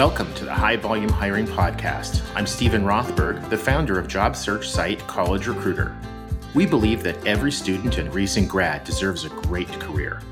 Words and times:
Welcome 0.00 0.32
to 0.36 0.46
the 0.46 0.54
High 0.54 0.76
Volume 0.76 1.10
Hiring 1.10 1.46
Podcast. 1.46 2.22
I'm 2.34 2.46
Stephen 2.46 2.84
Rothberg, 2.84 3.50
the 3.50 3.58
founder 3.58 3.98
of 3.98 4.08
job 4.08 4.34
search 4.34 4.66
site 4.66 5.06
College 5.06 5.46
Recruiter. 5.46 5.94
We 6.54 6.64
believe 6.64 7.02
that 7.02 7.22
every 7.26 7.52
student 7.52 7.98
and 7.98 8.14
recent 8.14 8.48
grad 8.48 8.84
deserves 8.84 9.26
a 9.26 9.28
great 9.28 9.68
career. 9.78 10.22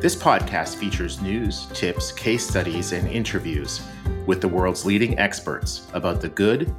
This 0.00 0.16
podcast 0.16 0.76
features 0.76 1.20
news, 1.20 1.66
tips, 1.74 2.12
case 2.12 2.48
studies, 2.48 2.92
and 2.92 3.06
interviews 3.08 3.82
with 4.24 4.40
the 4.40 4.48
world's 4.48 4.86
leading 4.86 5.18
experts 5.18 5.86
about 5.92 6.22
the 6.22 6.30
good, 6.30 6.74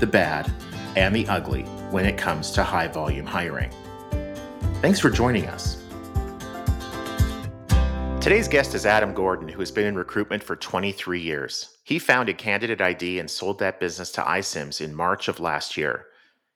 the 0.00 0.06
bad, 0.06 0.52
and 0.96 1.16
the 1.16 1.26
ugly 1.28 1.62
when 1.90 2.04
it 2.04 2.18
comes 2.18 2.50
to 2.50 2.62
high 2.62 2.88
volume 2.88 3.24
hiring. 3.24 3.70
Thanks 4.82 5.00
for 5.00 5.08
joining 5.08 5.46
us. 5.46 5.82
Today's 8.24 8.48
guest 8.48 8.74
is 8.74 8.86
Adam 8.86 9.12
Gordon, 9.12 9.48
who 9.48 9.60
has 9.60 9.70
been 9.70 9.84
in 9.84 9.96
recruitment 9.96 10.42
for 10.42 10.56
23 10.56 11.20
years. 11.20 11.76
He 11.84 11.98
founded 11.98 12.38
Candidate 12.38 12.80
ID 12.80 13.18
and 13.18 13.30
sold 13.30 13.58
that 13.58 13.78
business 13.78 14.10
to 14.12 14.22
iCIMS 14.22 14.80
in 14.80 14.94
March 14.94 15.28
of 15.28 15.40
last 15.40 15.76
year. 15.76 16.06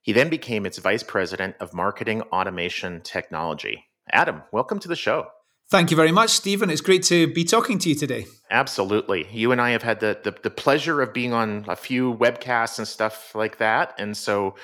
He 0.01 0.15
then 0.15 0.31
became 0.31 0.65
its 0.65 0.79
vice 0.79 1.03
president 1.03 1.57
of 1.61 1.75
marketing 1.75 2.23
automation 2.33 3.03
technology. 3.03 3.85
Adam, 4.11 4.45
welcome 4.51 4.79
to 4.79 4.89
the 4.89 4.97
show. 4.97 5.27
Thank 5.71 5.91
you 5.91 5.97
very 5.99 6.11
much, 6.11 6.31
Stephen. 6.31 6.71
It's 6.71 6.81
great 6.81 7.03
to 7.03 7.31
be 7.35 7.45
talking 7.45 7.79
to 7.81 7.91
you 7.91 7.95
today. 7.95 8.25
Absolutely. 8.51 9.29
You 9.31 9.53
and 9.53 9.61
I 9.61 9.73
have 9.73 9.83
had 9.83 10.01
the, 10.01 10.19
the, 10.25 10.35
the 10.43 10.51
pleasure 10.51 11.03
of 11.03 11.13
being 11.13 11.35
on 11.35 11.67
a 11.69 11.77
few 11.77 12.15
webcasts 12.15 12.79
and 12.79 12.89
stuff 12.89 13.35
like 13.35 13.59
that. 13.59 13.95
And 13.99 14.17
so 14.17 14.55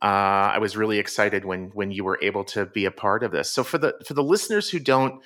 uh, 0.00 0.54
I 0.54 0.58
was 0.58 0.76
really 0.76 1.00
excited 1.00 1.44
when 1.44 1.70
when 1.74 1.90
you 1.90 2.04
were 2.04 2.20
able 2.22 2.44
to 2.44 2.66
be 2.66 2.84
a 2.84 2.92
part 2.92 3.24
of 3.24 3.32
this. 3.32 3.50
So 3.50 3.64
for 3.64 3.78
the 3.78 3.94
for 4.06 4.14
the 4.14 4.22
listeners 4.22 4.70
who 4.70 4.78
don't 4.78 5.20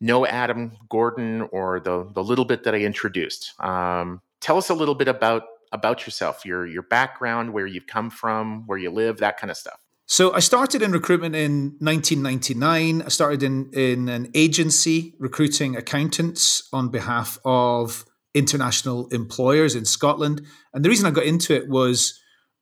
know 0.00 0.26
Adam 0.26 0.72
Gordon 0.88 1.42
or 1.52 1.80
the 1.80 2.10
the 2.14 2.22
little 2.22 2.44
bit 2.44 2.64
that 2.64 2.74
I 2.74 2.78
introduced, 2.78 3.52
um, 3.60 4.20
tell 4.40 4.58
us 4.58 4.68
a 4.70 4.74
little 4.74 4.94
bit 4.94 5.08
about 5.08 5.44
about 5.72 6.06
yourself, 6.06 6.44
your 6.44 6.66
your 6.66 6.82
background, 6.82 7.52
where 7.52 7.66
you've 7.66 7.86
come 7.86 8.10
from, 8.10 8.66
where 8.66 8.78
you 8.78 8.90
live, 8.90 9.18
that 9.18 9.38
kind 9.38 9.50
of 9.50 9.56
stuff. 9.56 9.80
So 10.06 10.34
I 10.34 10.40
started 10.40 10.82
in 10.82 10.92
recruitment 10.92 11.34
in 11.34 11.76
1999. 11.80 13.02
I 13.02 13.08
started 13.08 13.42
in 13.42 13.70
in 13.72 14.08
an 14.08 14.30
agency 14.34 15.14
recruiting 15.18 15.76
accountants 15.76 16.68
on 16.72 16.90
behalf 16.90 17.38
of 17.44 18.04
international 18.34 19.08
employers 19.08 19.74
in 19.74 19.84
Scotland. 19.84 20.42
And 20.74 20.84
the 20.84 20.88
reason 20.88 21.06
I 21.06 21.10
got 21.10 21.24
into 21.24 21.54
it 21.54 21.68
was 21.68 22.20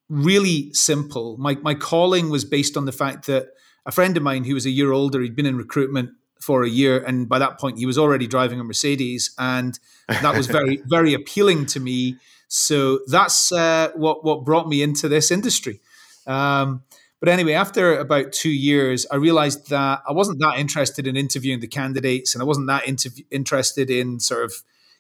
really 0.09 0.73
simple. 0.73 1.37
My 1.39 1.57
my 1.57 1.75
calling 1.75 2.31
was 2.31 2.45
based 2.45 2.77
on 2.77 2.85
the 2.85 2.93
fact 2.93 3.27
that 3.27 3.49
a 3.85 3.91
friend 3.91 4.17
of 4.17 4.23
mine 4.23 4.45
who 4.45 4.55
was 4.55 4.67
a 4.67 4.71
year 4.71 4.93
older, 4.93 5.21
he'd 5.21 5.35
been 5.35 5.47
in 5.47 5.57
recruitment 5.57 6.11
for 6.43 6.63
a 6.63 6.69
year, 6.69 7.03
and 7.03 7.29
by 7.29 7.39
that 7.39 7.59
point 7.59 7.79
he 7.79 7.87
was 7.87 7.99
already 7.99 8.27
driving 8.27 8.61
a 8.61 8.65
Mercedes, 8.65 9.35
and 9.39 9.79
that 10.09 10.37
was 10.37 10.47
very 10.47 10.83
very 10.87 11.15
appealing 11.15 11.67
to 11.67 11.81
me. 11.81 12.17
So 12.49 13.01
that's 13.07 13.53
uh, 13.53 13.91
what 13.95 14.25
what 14.25 14.45
brought 14.45 14.69
me 14.69 14.83
into 14.83 15.09
this 15.09 15.31
industry. 15.31 15.81
Um, 16.27 16.83
but 17.21 17.29
anyway, 17.29 17.53
after 17.53 17.97
about 17.97 18.33
two 18.33 18.51
years, 18.51 19.07
I 19.11 19.17
realized 19.17 19.71
that 19.71 20.03
I 20.09 20.13
wasn't 20.13 20.41
that 20.41 20.59
interested 20.59 21.07
in 21.07 21.17
interviewing 21.17 21.61
the 21.61 21.69
candidates, 21.69 22.35
and 22.35 22.43
I 22.43 22.45
wasn't 22.45 22.67
that 22.67 22.83
interv- 22.83 23.25
interested 23.31 23.91
in 23.91 24.19
sort 24.19 24.45
of 24.45 24.55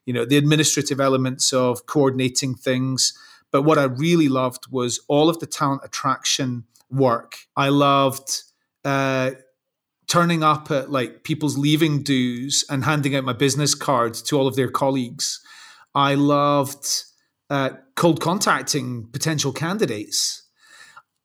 you 0.06 0.12
know 0.12 0.24
the 0.24 0.36
administrative 0.36 1.00
elements 1.00 1.52
of 1.52 1.86
coordinating 1.86 2.54
things. 2.54 3.12
But 3.50 3.62
what 3.62 3.76
I 3.76 3.84
really 3.84 4.28
loved 4.28 4.68
was 4.70 5.00
all 5.08 5.28
of 5.28 5.40
the 5.40 5.46
talent 5.46 5.82
attraction 5.84 6.64
work. 6.90 7.38
I 7.56 7.68
loved 7.68 8.44
uh, 8.84 9.32
turning 10.12 10.42
up 10.42 10.70
at 10.70 10.90
like 10.90 11.24
people's 11.24 11.56
leaving 11.56 12.02
dues 12.02 12.66
and 12.68 12.84
handing 12.84 13.16
out 13.16 13.24
my 13.24 13.32
business 13.32 13.74
cards 13.74 14.20
to 14.20 14.38
all 14.38 14.46
of 14.46 14.56
their 14.56 14.68
colleagues. 14.68 15.40
I 15.94 16.16
loved 16.16 16.86
uh, 17.48 17.70
cold 17.96 18.20
contacting 18.20 19.08
potential 19.10 19.52
candidates. 19.52 20.46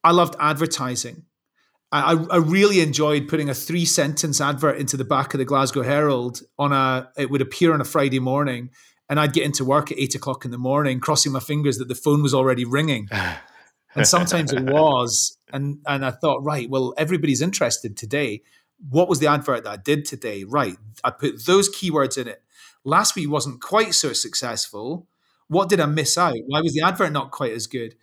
I 0.05 0.11
loved 0.11 0.37
advertising. 0.39 1.23
I, 1.91 2.13
I 2.31 2.37
really 2.37 2.79
enjoyed 2.79 3.27
putting 3.27 3.49
a 3.49 3.53
three 3.53 3.83
sentence 3.83 4.39
advert 4.39 4.77
into 4.77 4.95
the 4.95 5.05
back 5.05 5.33
of 5.33 5.39
the 5.39 5.45
Glasgow 5.45 5.83
Herald 5.83 6.41
on 6.57 6.71
a. 6.71 7.09
It 7.17 7.29
would 7.29 7.41
appear 7.41 7.73
on 7.73 7.81
a 7.81 7.85
Friday 7.85 8.19
morning, 8.19 8.69
and 9.09 9.19
I'd 9.19 9.33
get 9.33 9.43
into 9.43 9.65
work 9.65 9.91
at 9.91 9.99
eight 9.99 10.15
o'clock 10.15 10.45
in 10.45 10.51
the 10.51 10.57
morning, 10.57 11.01
crossing 11.01 11.33
my 11.33 11.41
fingers 11.41 11.77
that 11.77 11.89
the 11.89 11.95
phone 11.95 12.23
was 12.23 12.33
already 12.33 12.63
ringing. 12.63 13.09
and 13.95 14.07
sometimes 14.07 14.53
it 14.53 14.63
was, 14.63 15.37
and 15.51 15.79
and 15.85 16.05
I 16.05 16.11
thought, 16.11 16.43
right, 16.43 16.69
well, 16.69 16.93
everybody's 16.97 17.41
interested 17.41 17.97
today. 17.97 18.43
What 18.89 19.09
was 19.09 19.19
the 19.19 19.27
advert 19.27 19.63
that 19.63 19.69
I 19.69 19.77
did 19.77 20.05
today? 20.05 20.43
Right, 20.43 20.77
I 21.03 21.11
put 21.11 21.45
those 21.45 21.69
keywords 21.69 22.17
in 22.17 22.27
it. 22.27 22.43
Last 22.83 23.15
week 23.15 23.29
wasn't 23.29 23.61
quite 23.61 23.93
so 23.93 24.13
successful. 24.13 25.07
What 25.47 25.69
did 25.69 25.79
I 25.79 25.85
miss 25.85 26.17
out? 26.17 26.35
Why 26.47 26.61
was 26.61 26.73
the 26.73 26.81
advert 26.81 27.11
not 27.11 27.31
quite 27.31 27.53
as 27.53 27.67
good? 27.67 27.95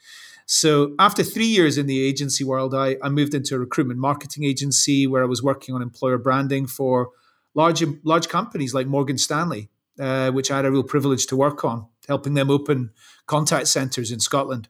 So 0.47 0.95
after 0.99 1.23
three 1.23 1.47
years 1.47 1.79
in 1.79 1.87
the 1.87 2.03
agency 2.03 2.45
world, 2.45 2.75
I, 2.75 2.97
I 3.03 3.09
moved 3.09 3.35
into 3.35 3.55
a 3.55 3.59
recruitment 3.59 3.99
marketing 3.99 4.45
agency 4.45 5.07
where 5.07 5.23
I 5.23 5.27
was 5.27 5.43
working 5.43 5.75
on 5.75 5.81
employer 5.81 6.19
branding 6.19 6.67
for 6.67 7.11
large 7.55 7.83
large 8.03 8.29
companies 8.29 8.75
like 8.75 8.87
Morgan 8.87 9.17
Stanley, 9.17 9.71
uh, 9.99 10.31
which 10.33 10.51
I 10.51 10.57
had 10.57 10.67
a 10.67 10.71
real 10.71 10.83
privilege 10.83 11.27
to 11.29 11.37
work 11.37 11.65
on, 11.65 11.87
helping 12.09 12.35
them 12.35 12.51
open 12.51 12.91
contact 13.27 13.69
centers 13.69 14.11
in 14.11 14.21
Scotland. 14.21 14.69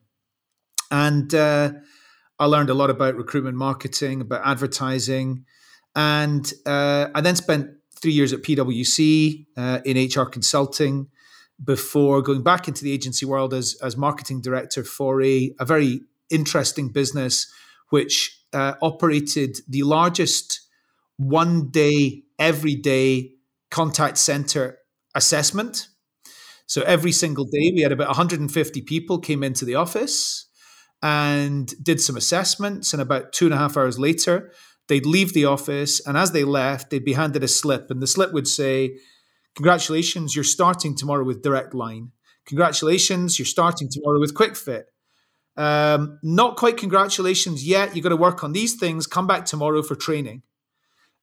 And 0.91 1.35
uh, 1.35 1.73
I 2.39 2.47
learned 2.47 2.71
a 2.71 2.75
lot 2.75 2.91
about 2.91 3.17
recruitment 3.17 3.57
marketing, 3.57 4.21
about 4.21 4.43
advertising, 4.45 5.45
and 5.97 6.53
uh, 6.67 7.09
I 7.15 7.21
then 7.21 7.37
spent 7.37 7.71
three 7.95 8.13
years 8.13 8.33
at 8.33 8.43
PwC 8.43 9.47
uh, 9.57 9.81
in 9.85 9.97
HR 9.97 10.25
consulting 10.25 11.09
before 11.63 12.21
going 12.21 12.43
back 12.43 12.67
into 12.69 12.83
the 12.83 12.93
agency 12.93 13.25
world 13.25 13.55
as, 13.55 13.77
as 13.83 13.97
marketing 13.97 14.41
director 14.41 14.83
for 14.83 15.23
a, 15.23 15.55
a 15.61 15.65
very 15.65 16.01
interesting 16.31 16.89
business 16.89 17.51
which 17.91 18.41
uh, 18.53 18.75
operated 18.83 19.59
the 19.69 19.83
largest 19.85 20.61
one 21.17 21.71
day, 21.71 22.25
every 22.39 22.75
day 22.75 23.33
contact 23.71 24.19
center 24.19 24.79
assessment. 25.15 25.89
So 26.67 26.83
every 26.83 27.13
single 27.13 27.45
day, 27.45 27.73
we 27.75 27.83
had 27.83 27.93
about 27.93 28.09
150 28.09 28.83
people 28.83 29.19
came 29.19 29.43
into 29.43 29.65
the 29.65 29.75
office 29.75 30.47
and 31.03 31.73
did 31.83 32.01
some 32.01 32.17
assessments. 32.17 32.93
And 32.93 33.03
about 33.03 33.33
two 33.33 33.45
and 33.45 33.55
a 33.55 33.59
half 33.59 33.77
hours 33.77 33.99
later, 33.99 34.53
they'd 34.89 35.07
leave 35.07 35.33
the 35.33 35.45
office. 35.45 36.05
And 36.07 36.17
as 36.17 36.33
they 36.33 36.45
left, 36.45 36.91
they'd 36.91 37.05
be 37.05 37.15
handed 37.15 37.43
a 37.43 37.49
slip. 37.49 37.91
And 37.91 38.03
the 38.03 38.07
slip 38.07 38.33
would 38.33 38.49
say, 38.49 38.99
Congratulations, 39.55 40.35
you're 40.35 40.45
starting 40.45 40.97
tomorrow 40.97 41.25
with 41.25 41.43
Direct 41.43 41.75
Line. 41.75 42.11
Congratulations, 42.47 43.39
you're 43.39 43.47
starting 43.47 43.89
tomorrow 43.89 44.19
with 44.19 44.35
Kwik 44.35 44.57
Fit. 44.57 44.87
Um, 45.57 46.19
not 46.23 46.57
quite 46.57 46.77
congratulations 46.77 47.67
yet. 47.67 47.95
You've 47.95 48.03
got 48.03 48.09
to 48.09 48.17
work 48.17 48.43
on 48.43 48.53
these 48.53 48.75
things. 48.75 49.07
Come 49.07 49.27
back 49.27 49.45
tomorrow 49.45 49.83
for 49.83 49.95
training. 49.95 50.43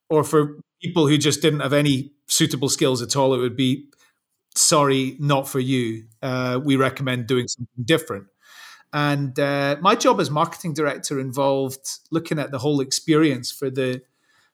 Or 0.09 0.23
for 0.23 0.57
people 0.81 1.07
who 1.07 1.17
just 1.17 1.41
didn't 1.41 1.59
have 1.59 1.73
any 1.73 2.13
suitable 2.27 2.69
skills 2.69 3.01
at 3.01 3.15
all, 3.15 3.33
it 3.33 3.39
would 3.39 3.57
be 3.57 3.89
sorry, 4.55 5.15
not 5.19 5.47
for 5.47 5.59
you. 5.59 6.05
Uh, 6.21 6.59
we 6.63 6.75
recommend 6.75 7.27
doing 7.27 7.47
something 7.47 7.83
different. 7.83 8.25
And 8.93 9.39
uh, 9.39 9.77
my 9.81 9.95
job 9.95 10.19
as 10.19 10.29
marketing 10.29 10.73
director 10.73 11.19
involved 11.19 11.99
looking 12.11 12.39
at 12.39 12.51
the 12.51 12.59
whole 12.59 12.81
experience 12.81 13.51
for 13.51 13.69
the 13.69 14.01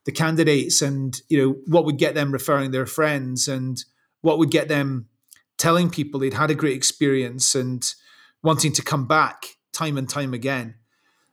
the 0.06 0.12
candidates 0.14 0.82
and 0.82 1.22
you 1.28 1.38
know 1.38 1.56
what 1.66 1.84
would 1.84 1.98
get 1.98 2.16
them 2.16 2.32
referring 2.32 2.72
their 2.72 2.86
friends 2.86 3.48
and 3.50 3.84
what 4.22 4.38
would 4.38 4.50
get 4.50 4.70
them 4.70 5.10
telling 5.58 5.90
people 5.90 6.20
they'd 6.20 6.34
had 6.34 6.50
a 6.50 6.56
great 6.56 6.78
experience 6.78 7.54
and 7.54 7.94
wanting 8.42 8.72
to 8.72 8.82
come 8.82 9.06
back 9.06 9.58
time 9.74 9.98
and 9.98 10.08
time 10.08 10.34
again. 10.34 10.76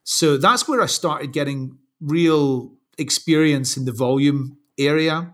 So 0.03 0.37
that's 0.37 0.67
where 0.67 0.83
i 0.83 0.87
started 0.87 1.33
getting 1.33 1.79
real 2.01 2.73
experience 2.99 3.77
in 3.77 3.85
the 3.85 3.93
volume 3.93 4.59
area. 4.79 5.33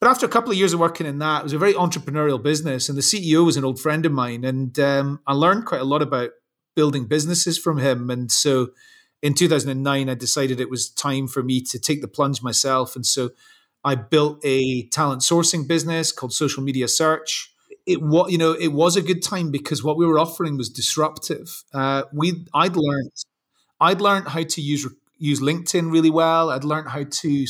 But 0.00 0.08
after 0.08 0.26
a 0.26 0.28
couple 0.28 0.50
of 0.50 0.58
years 0.58 0.72
of 0.72 0.80
working 0.80 1.06
in 1.06 1.18
that 1.18 1.40
it 1.40 1.44
was 1.44 1.52
a 1.52 1.58
very 1.58 1.74
entrepreneurial 1.74 2.42
business 2.42 2.88
and 2.88 2.98
the 2.98 3.02
ceo 3.02 3.44
was 3.44 3.56
an 3.56 3.64
old 3.64 3.80
friend 3.80 4.04
of 4.04 4.12
mine 4.12 4.44
and 4.44 4.78
um, 4.78 5.20
i 5.26 5.32
learned 5.32 5.64
quite 5.64 5.80
a 5.80 5.84
lot 5.84 6.02
about 6.02 6.30
building 6.74 7.06
businesses 7.06 7.58
from 7.58 7.78
him 7.78 8.10
and 8.10 8.30
so 8.30 8.68
in 9.24 9.32
2009, 9.32 10.10
I 10.10 10.14
decided 10.14 10.60
it 10.60 10.68
was 10.68 10.90
time 10.90 11.28
for 11.28 11.42
me 11.42 11.62
to 11.62 11.78
take 11.78 12.02
the 12.02 12.08
plunge 12.08 12.42
myself. 12.42 12.94
And 12.94 13.06
so 13.06 13.30
I 13.82 13.94
built 13.94 14.38
a 14.44 14.86
talent 14.88 15.22
sourcing 15.22 15.66
business 15.66 16.12
called 16.12 16.34
Social 16.34 16.62
Media 16.62 16.86
Search. 16.86 17.50
It 17.86 18.02
was, 18.02 18.30
you 18.30 18.36
know, 18.36 18.52
it 18.52 18.74
was 18.74 18.96
a 18.96 19.02
good 19.02 19.22
time 19.22 19.50
because 19.50 19.82
what 19.82 19.96
we 19.96 20.04
were 20.06 20.18
offering 20.18 20.58
was 20.58 20.68
disruptive. 20.68 21.64
Uh, 21.72 22.02
we, 22.12 22.44
I'd 22.52 22.76
learned, 22.76 23.12
I'd 23.80 24.02
learned 24.02 24.28
how 24.28 24.42
to 24.42 24.60
use 24.60 24.86
use 25.16 25.40
LinkedIn 25.40 25.90
really 25.90 26.10
well. 26.10 26.50
I'd 26.50 26.64
learned 26.64 26.90
how 26.90 27.04
to 27.04 27.46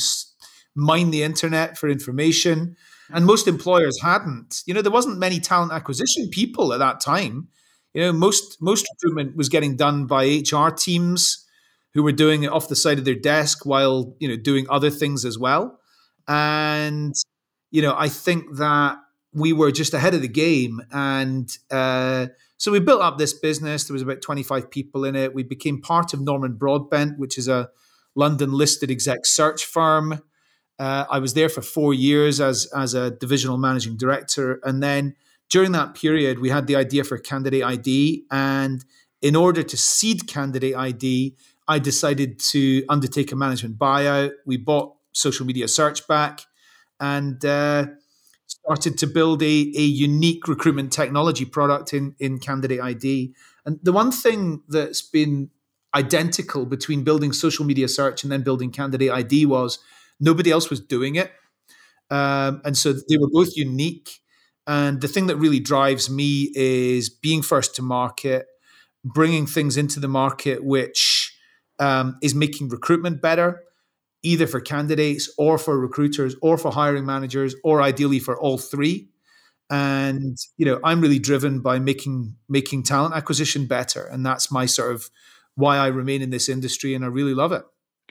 mine 0.75 1.11
the 1.11 1.23
internet 1.23 1.77
for 1.77 1.89
information, 1.89 2.77
and 3.13 3.25
most 3.25 3.49
employers 3.49 3.99
hadn't. 4.01 4.61
You 4.65 4.73
know, 4.75 4.81
there 4.81 4.93
wasn't 4.93 5.19
many 5.19 5.41
talent 5.41 5.73
acquisition 5.73 6.29
people 6.31 6.71
at 6.71 6.79
that 6.79 7.01
time. 7.01 7.49
You 7.95 8.01
know, 8.03 8.13
most 8.13 8.61
most 8.61 8.85
recruitment 8.93 9.35
was 9.35 9.49
getting 9.49 9.75
done 9.75 10.05
by 10.05 10.25
HR 10.25 10.69
teams 10.69 11.45
who 11.93 12.03
were 12.03 12.11
doing 12.11 12.43
it 12.43 12.51
off 12.51 12.67
the 12.67 12.75
side 12.75 12.99
of 12.99 13.05
their 13.05 13.15
desk 13.15 13.65
while 13.65 14.15
you 14.19 14.27
know 14.27 14.35
doing 14.35 14.67
other 14.69 14.89
things 14.91 15.25
as 15.25 15.39
well 15.39 15.79
and 16.27 17.13
you 17.71 17.81
know 17.81 17.95
i 17.97 18.09
think 18.09 18.57
that 18.57 18.97
we 19.35 19.51
were 19.51 19.69
just 19.69 19.93
ahead 19.93 20.13
of 20.15 20.21
the 20.21 20.29
game. 20.29 20.81
And 20.91 21.55
uh, 21.69 22.27
so 22.57 22.71
we 22.71 22.79
built 22.79 23.01
up 23.01 23.17
this 23.17 23.33
business. 23.33 23.83
There 23.83 23.93
was 23.93 24.01
about 24.01 24.21
25 24.21 24.71
people 24.71 25.03
in 25.03 25.15
it. 25.15 25.35
We 25.35 25.43
became 25.43 25.81
part 25.81 26.13
of 26.13 26.21
Norman 26.21 26.53
Broadbent, 26.53 27.19
which 27.19 27.37
is 27.37 27.49
a 27.49 27.69
London 28.15 28.53
listed 28.53 28.89
exec 28.89 29.25
search 29.25 29.65
firm. 29.65 30.21
Uh, 30.79 31.05
I 31.09 31.19
was 31.19 31.33
there 31.33 31.49
for 31.49 31.61
four 31.61 31.93
years 31.93 32.39
as, 32.39 32.67
as 32.75 32.93
a 32.93 33.11
divisional 33.11 33.57
managing 33.57 33.97
director. 33.97 34.61
And 34.63 34.81
then 34.81 35.15
during 35.49 35.71
that 35.73 35.95
period, 35.95 36.39
we 36.39 36.49
had 36.49 36.67
the 36.67 36.75
idea 36.75 37.03
for 37.03 37.17
Candidate 37.17 37.63
ID. 37.63 38.25
And 38.31 38.83
in 39.21 39.35
order 39.35 39.63
to 39.63 39.77
seed 39.77 40.27
Candidate 40.27 40.75
ID, 40.75 41.35
I 41.67 41.79
decided 41.79 42.39
to 42.51 42.83
undertake 42.89 43.31
a 43.31 43.35
management 43.35 43.77
buyout. 43.77 44.31
We 44.45 44.57
bought 44.57 44.95
social 45.11 45.45
media 45.45 45.67
search 45.67 46.07
back 46.07 46.41
and 46.99 47.43
uh, 47.43 47.87
started 48.47 48.97
to 48.99 49.07
build 49.07 49.41
a, 49.41 49.45
a 49.45 49.81
unique 49.81 50.47
recruitment 50.47 50.91
technology 50.91 51.45
product 51.45 51.93
in, 51.93 52.15
in 52.19 52.39
Candidate 52.39 52.81
ID. 52.81 53.33
And 53.65 53.79
the 53.81 53.91
one 53.91 54.11
thing 54.11 54.61
that's 54.67 55.01
been 55.01 55.49
identical 55.95 56.65
between 56.65 57.03
building 57.03 57.31
social 57.31 57.65
media 57.65 57.87
search 57.87 58.23
and 58.23 58.31
then 58.31 58.43
building 58.43 58.71
Candidate 58.71 59.11
ID 59.11 59.45
was 59.45 59.79
nobody 60.19 60.51
else 60.51 60.69
was 60.69 60.79
doing 60.79 61.15
it. 61.15 61.31
Um, 62.11 62.61
and 62.63 62.77
so 62.77 62.93
they 62.93 63.17
were 63.17 63.29
both 63.29 63.55
unique. 63.55 64.19
And 64.67 65.01
the 65.01 65.07
thing 65.07 65.27
that 65.27 65.37
really 65.37 65.59
drives 65.59 66.09
me 66.09 66.51
is 66.55 67.09
being 67.09 67.41
first 67.41 67.75
to 67.75 67.81
market, 67.81 68.47
bringing 69.03 69.45
things 69.45 69.77
into 69.77 69.99
the 69.99 70.07
market 70.07 70.63
which 70.63 71.37
um, 71.79 72.17
is 72.21 72.33
making 72.33 72.69
recruitment 72.69 73.21
better, 73.21 73.61
either 74.23 74.47
for 74.47 74.59
candidates 74.59 75.31
or 75.37 75.57
for 75.57 75.79
recruiters 75.79 76.35
or 76.41 76.57
for 76.57 76.71
hiring 76.71 77.05
managers 77.05 77.55
or 77.63 77.81
ideally 77.81 78.19
for 78.19 78.39
all 78.39 78.57
three. 78.57 79.09
And 79.69 80.37
you 80.57 80.65
know 80.65 80.79
i'm 80.83 81.01
really 81.01 81.17
driven 81.17 81.59
by 81.59 81.79
making 81.79 82.35
making 82.47 82.83
talent 82.83 83.15
acquisition 83.15 83.65
better. 83.65 84.05
And 84.05 84.23
that's 84.23 84.51
my 84.51 84.67
sort 84.67 84.93
of 84.93 85.09
why 85.55 85.77
i 85.77 85.87
remain 85.87 86.21
in 86.21 86.29
this 86.29 86.49
industry 86.49 86.93
and 86.93 87.03
i 87.03 87.07
really 87.07 87.33
love 87.33 87.51
it. 87.51 87.63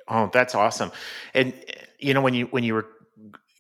Oh 0.09 0.31
that's 0.33 0.57
awesome. 0.57 0.91
And 1.33 1.55
you 2.01 2.13
know 2.13 2.23
when 2.23 2.35
you 2.35 2.47
when 2.47 2.65
you 2.65 2.75
were 2.75 2.89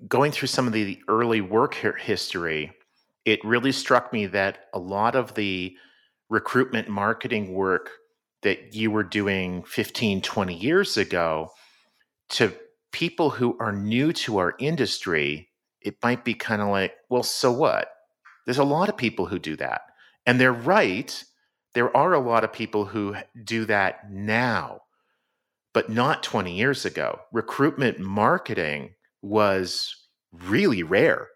going 0.08 0.32
through 0.32 0.48
some 0.48 0.66
of 0.66 0.72
the 0.72 1.00
early 1.08 1.40
work 1.40 1.74
history 1.74 2.72
it 3.24 3.44
really 3.44 3.72
struck 3.72 4.12
me 4.12 4.26
that 4.26 4.66
a 4.72 4.78
lot 4.78 5.14
of 5.14 5.34
the 5.34 5.76
recruitment 6.28 6.88
marketing 6.88 7.54
work 7.54 7.90
that 8.42 8.74
you 8.74 8.90
were 8.90 9.02
doing 9.02 9.62
15 9.64 10.20
20 10.20 10.54
years 10.54 10.96
ago 10.96 11.50
to 12.28 12.52
people 12.92 13.30
who 13.30 13.56
are 13.58 13.72
new 13.72 14.12
to 14.12 14.38
our 14.38 14.54
industry, 14.58 15.48
it 15.80 15.96
might 16.02 16.24
be 16.24 16.34
kind 16.34 16.62
of 16.62 16.68
like, 16.68 16.92
well, 17.08 17.22
so 17.22 17.50
what? 17.50 17.88
There's 18.44 18.58
a 18.58 18.64
lot 18.64 18.88
of 18.88 18.96
people 18.96 19.26
who 19.26 19.38
do 19.38 19.56
that. 19.56 19.82
And 20.26 20.38
they're 20.38 20.52
right. 20.52 21.24
There 21.74 21.94
are 21.96 22.12
a 22.12 22.20
lot 22.20 22.44
of 22.44 22.52
people 22.52 22.84
who 22.84 23.16
do 23.42 23.64
that 23.64 24.10
now, 24.10 24.82
but 25.72 25.90
not 25.90 26.22
20 26.22 26.54
years 26.54 26.84
ago. 26.84 27.20
Recruitment 27.32 27.98
marketing 27.98 28.94
was 29.22 29.94
really 30.32 30.82
rare 30.82 31.28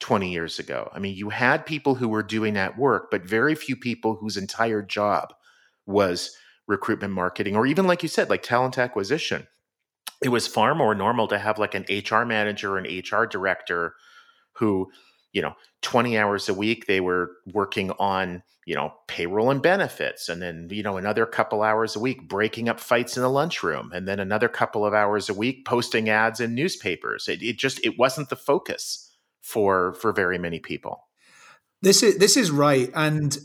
20 0.00 0.30
years 0.30 0.58
ago. 0.58 0.90
I 0.92 0.98
mean, 0.98 1.16
you 1.16 1.30
had 1.30 1.66
people 1.66 1.94
who 1.94 2.08
were 2.08 2.22
doing 2.22 2.54
that 2.54 2.78
work, 2.78 3.10
but 3.10 3.24
very 3.24 3.54
few 3.54 3.76
people 3.76 4.16
whose 4.16 4.36
entire 4.36 4.82
job 4.82 5.32
was 5.86 6.36
recruitment 6.66 7.12
marketing, 7.12 7.56
or 7.56 7.66
even 7.66 7.86
like 7.86 8.02
you 8.02 8.08
said, 8.08 8.30
like 8.30 8.42
talent 8.42 8.78
acquisition 8.78 9.46
it 10.24 10.30
was 10.30 10.46
far 10.46 10.74
more 10.74 10.94
normal 10.94 11.28
to 11.28 11.38
have 11.38 11.58
like 11.58 11.74
an 11.74 11.84
HR 11.90 12.24
manager 12.24 12.78
an 12.78 12.86
HR 12.86 13.26
director 13.26 13.94
who, 14.52 14.90
you 15.32 15.42
know, 15.42 15.54
20 15.82 16.16
hours 16.16 16.48
a 16.48 16.54
week 16.54 16.86
they 16.86 17.00
were 17.00 17.32
working 17.52 17.90
on, 17.98 18.42
you 18.66 18.74
know, 18.74 18.94
payroll 19.06 19.50
and 19.50 19.60
benefits 19.60 20.30
and 20.30 20.40
then, 20.40 20.68
you 20.70 20.82
know, 20.82 20.96
another 20.96 21.26
couple 21.26 21.62
hours 21.62 21.94
a 21.94 22.00
week 22.00 22.26
breaking 22.26 22.70
up 22.70 22.80
fights 22.80 23.18
in 23.18 23.22
the 23.22 23.28
lunchroom 23.28 23.92
and 23.92 24.08
then 24.08 24.18
another 24.18 24.48
couple 24.48 24.86
of 24.86 24.94
hours 24.94 25.28
a 25.28 25.34
week 25.34 25.66
posting 25.66 26.08
ads 26.08 26.40
in 26.40 26.54
newspapers. 26.54 27.28
It, 27.28 27.42
it 27.42 27.58
just 27.58 27.84
it 27.84 27.98
wasn't 27.98 28.30
the 28.30 28.36
focus 28.36 29.03
for 29.44 29.92
for 29.92 30.10
very 30.12 30.38
many 30.38 30.58
people. 30.58 31.06
This 31.82 32.02
is 32.02 32.16
this 32.16 32.36
is 32.36 32.50
right 32.50 32.90
and 32.94 33.36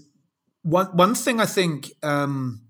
one 0.64 0.88
one 0.88 1.14
thing 1.14 1.42
I 1.42 1.46
think 1.46 1.92
um 2.02 2.62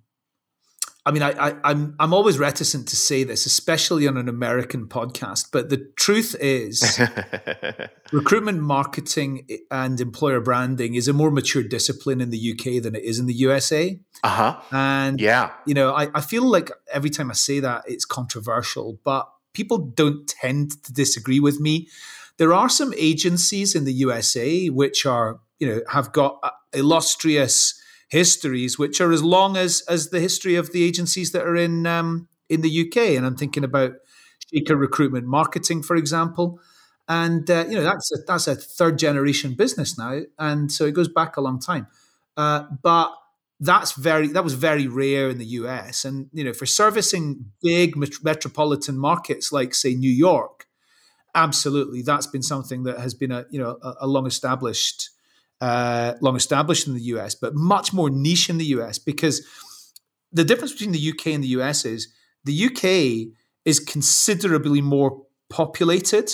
I 1.05 1.11
mean, 1.11 1.23
I, 1.23 1.31
I, 1.31 1.49
am 1.49 1.59
I'm, 1.63 1.95
I'm 1.99 2.13
always 2.13 2.37
reticent 2.37 2.87
to 2.89 2.95
say 2.95 3.23
this, 3.23 3.45
especially 3.45 4.07
on 4.07 4.17
an 4.17 4.27
American 4.29 4.87
podcast. 4.87 5.47
But 5.51 5.69
the 5.69 5.89
truth 5.95 6.35
is, 6.39 6.99
recruitment 8.11 8.59
marketing 8.61 9.47
and 9.71 9.99
employer 9.99 10.39
branding 10.41 10.95
is 10.95 11.07
a 11.07 11.13
more 11.13 11.31
mature 11.31 11.63
discipline 11.63 12.21
in 12.21 12.29
the 12.29 12.51
UK 12.51 12.83
than 12.83 12.95
it 12.95 13.03
is 13.03 13.17
in 13.17 13.25
the 13.25 13.33
USA. 13.33 13.99
Uh 14.23 14.27
huh. 14.27 14.61
And 14.71 15.19
yeah, 15.21 15.51
you 15.65 15.73
know, 15.73 15.95
I, 15.95 16.09
I 16.13 16.21
feel 16.21 16.43
like 16.43 16.69
every 16.91 17.09
time 17.09 17.31
I 17.31 17.33
say 17.35 17.59
that, 17.61 17.85
it's 17.87 18.05
controversial, 18.05 18.99
but 19.03 19.27
people 19.53 19.77
don't 19.79 20.27
tend 20.27 20.83
to 20.83 20.93
disagree 20.93 21.39
with 21.39 21.59
me. 21.59 21.87
There 22.39 22.53
are 22.53 22.69
some 22.69 22.93
agencies 22.97 23.75
in 23.75 23.85
the 23.85 23.93
USA 23.93 24.67
which 24.67 25.05
are, 25.05 25.39
you 25.59 25.67
know, 25.67 25.81
have 25.91 26.11
got 26.13 26.39
illustrious 26.73 27.79
histories 28.09 28.79
which 28.79 28.99
are 28.99 29.11
as 29.11 29.23
long 29.23 29.55
as 29.55 29.83
as 29.87 30.09
the 30.09 30.19
history 30.19 30.55
of 30.55 30.71
the 30.71 30.83
agencies 30.83 31.31
that 31.31 31.45
are 31.45 31.55
in 31.55 31.85
um, 31.85 32.27
in 32.49 32.61
the 32.61 32.87
UK. 32.87 33.15
And 33.15 33.25
I'm 33.25 33.35
thinking 33.37 33.63
about 33.63 33.93
Shaker 34.51 34.75
Recruitment 34.75 35.27
Marketing, 35.27 35.83
for 35.83 35.95
example. 35.95 36.59
And 37.07 37.49
uh, 37.49 37.65
you 37.67 37.75
know 37.75 37.83
that's 37.83 38.11
a, 38.11 38.17
that's 38.27 38.47
a 38.47 38.55
third 38.55 38.99
generation 38.99 39.55
business 39.55 39.97
now, 39.97 40.21
and 40.37 40.71
so 40.71 40.85
it 40.85 40.93
goes 40.93 41.07
back 41.07 41.37
a 41.37 41.41
long 41.41 41.59
time. 41.59 41.87
Uh, 42.37 42.65
but 42.83 43.11
that's 43.59 43.93
very 43.93 44.27
that 44.27 44.43
was 44.43 44.53
very 44.53 44.87
rare 44.87 45.29
in 45.29 45.39
the 45.39 45.45
US, 45.45 46.05
and 46.05 46.29
you 46.33 46.43
know 46.43 46.53
for 46.53 46.67
servicing 46.67 47.51
big 47.63 47.97
met- 47.97 48.23
metropolitan 48.23 48.97
markets 48.97 49.51
like 49.51 49.73
say 49.73 49.95
New 49.95 50.11
York, 50.11 50.67
absolutely 51.35 52.01
that's 52.01 52.27
been 52.27 52.41
something 52.41 52.83
that 52.83 52.99
has 52.99 53.13
been 53.13 53.31
a 53.31 53.45
you 53.49 53.59
know 53.59 53.77
a, 53.81 53.93
a 54.01 54.07
long 54.07 54.25
established 54.25 55.09
uh, 55.61 56.13
long 56.21 56.35
established 56.35 56.87
in 56.87 56.93
the 56.93 57.01
US, 57.01 57.35
but 57.35 57.53
much 57.53 57.93
more 57.93 58.09
niche 58.09 58.49
in 58.49 58.57
the 58.57 58.65
US 58.65 58.97
because 58.97 59.45
the 60.31 60.43
difference 60.43 60.71
between 60.71 60.91
the 60.91 61.09
UK 61.09 61.27
and 61.27 61.43
the 61.43 61.49
US 61.49 61.85
is 61.85 62.07
the 62.45 62.65
UK 62.65 63.33
is 63.65 63.79
considerably 63.79 64.81
more 64.81 65.23
populated 65.49 66.33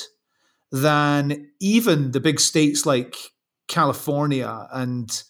than 0.72 1.50
even 1.60 2.12
the 2.12 2.20
big 2.20 2.40
states 2.40 2.86
like 2.86 3.16
California 3.68 4.68
and 4.72 5.24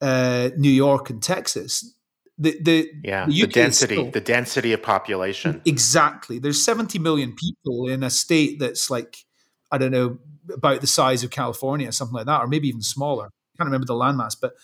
uh, 0.00 0.50
New 0.56 0.70
York 0.70 1.10
and 1.10 1.22
Texas. 1.22 1.94
The, 2.40 2.56
the 2.62 2.90
yeah 3.02 3.26
the, 3.26 3.40
the 3.40 3.46
density 3.48 3.94
still, 3.96 4.10
the 4.10 4.20
density 4.20 4.72
of 4.72 4.82
population 4.82 5.60
exactly. 5.64 6.38
There's 6.38 6.64
70 6.64 6.98
million 7.00 7.34
people 7.34 7.88
in 7.88 8.02
a 8.02 8.10
state 8.10 8.60
that's 8.60 8.90
like 8.90 9.24
I 9.72 9.78
don't 9.78 9.90
know 9.90 10.18
about 10.52 10.80
the 10.80 10.86
size 10.86 11.24
of 11.24 11.30
California, 11.30 11.90
something 11.92 12.14
like 12.14 12.26
that, 12.26 12.40
or 12.40 12.46
maybe 12.46 12.68
even 12.68 12.82
smaller 12.82 13.26
I 13.26 13.56
can't 13.58 13.66
remember 13.66 13.86
the 13.86 13.94
landmass, 13.94 14.36
but 14.40 14.54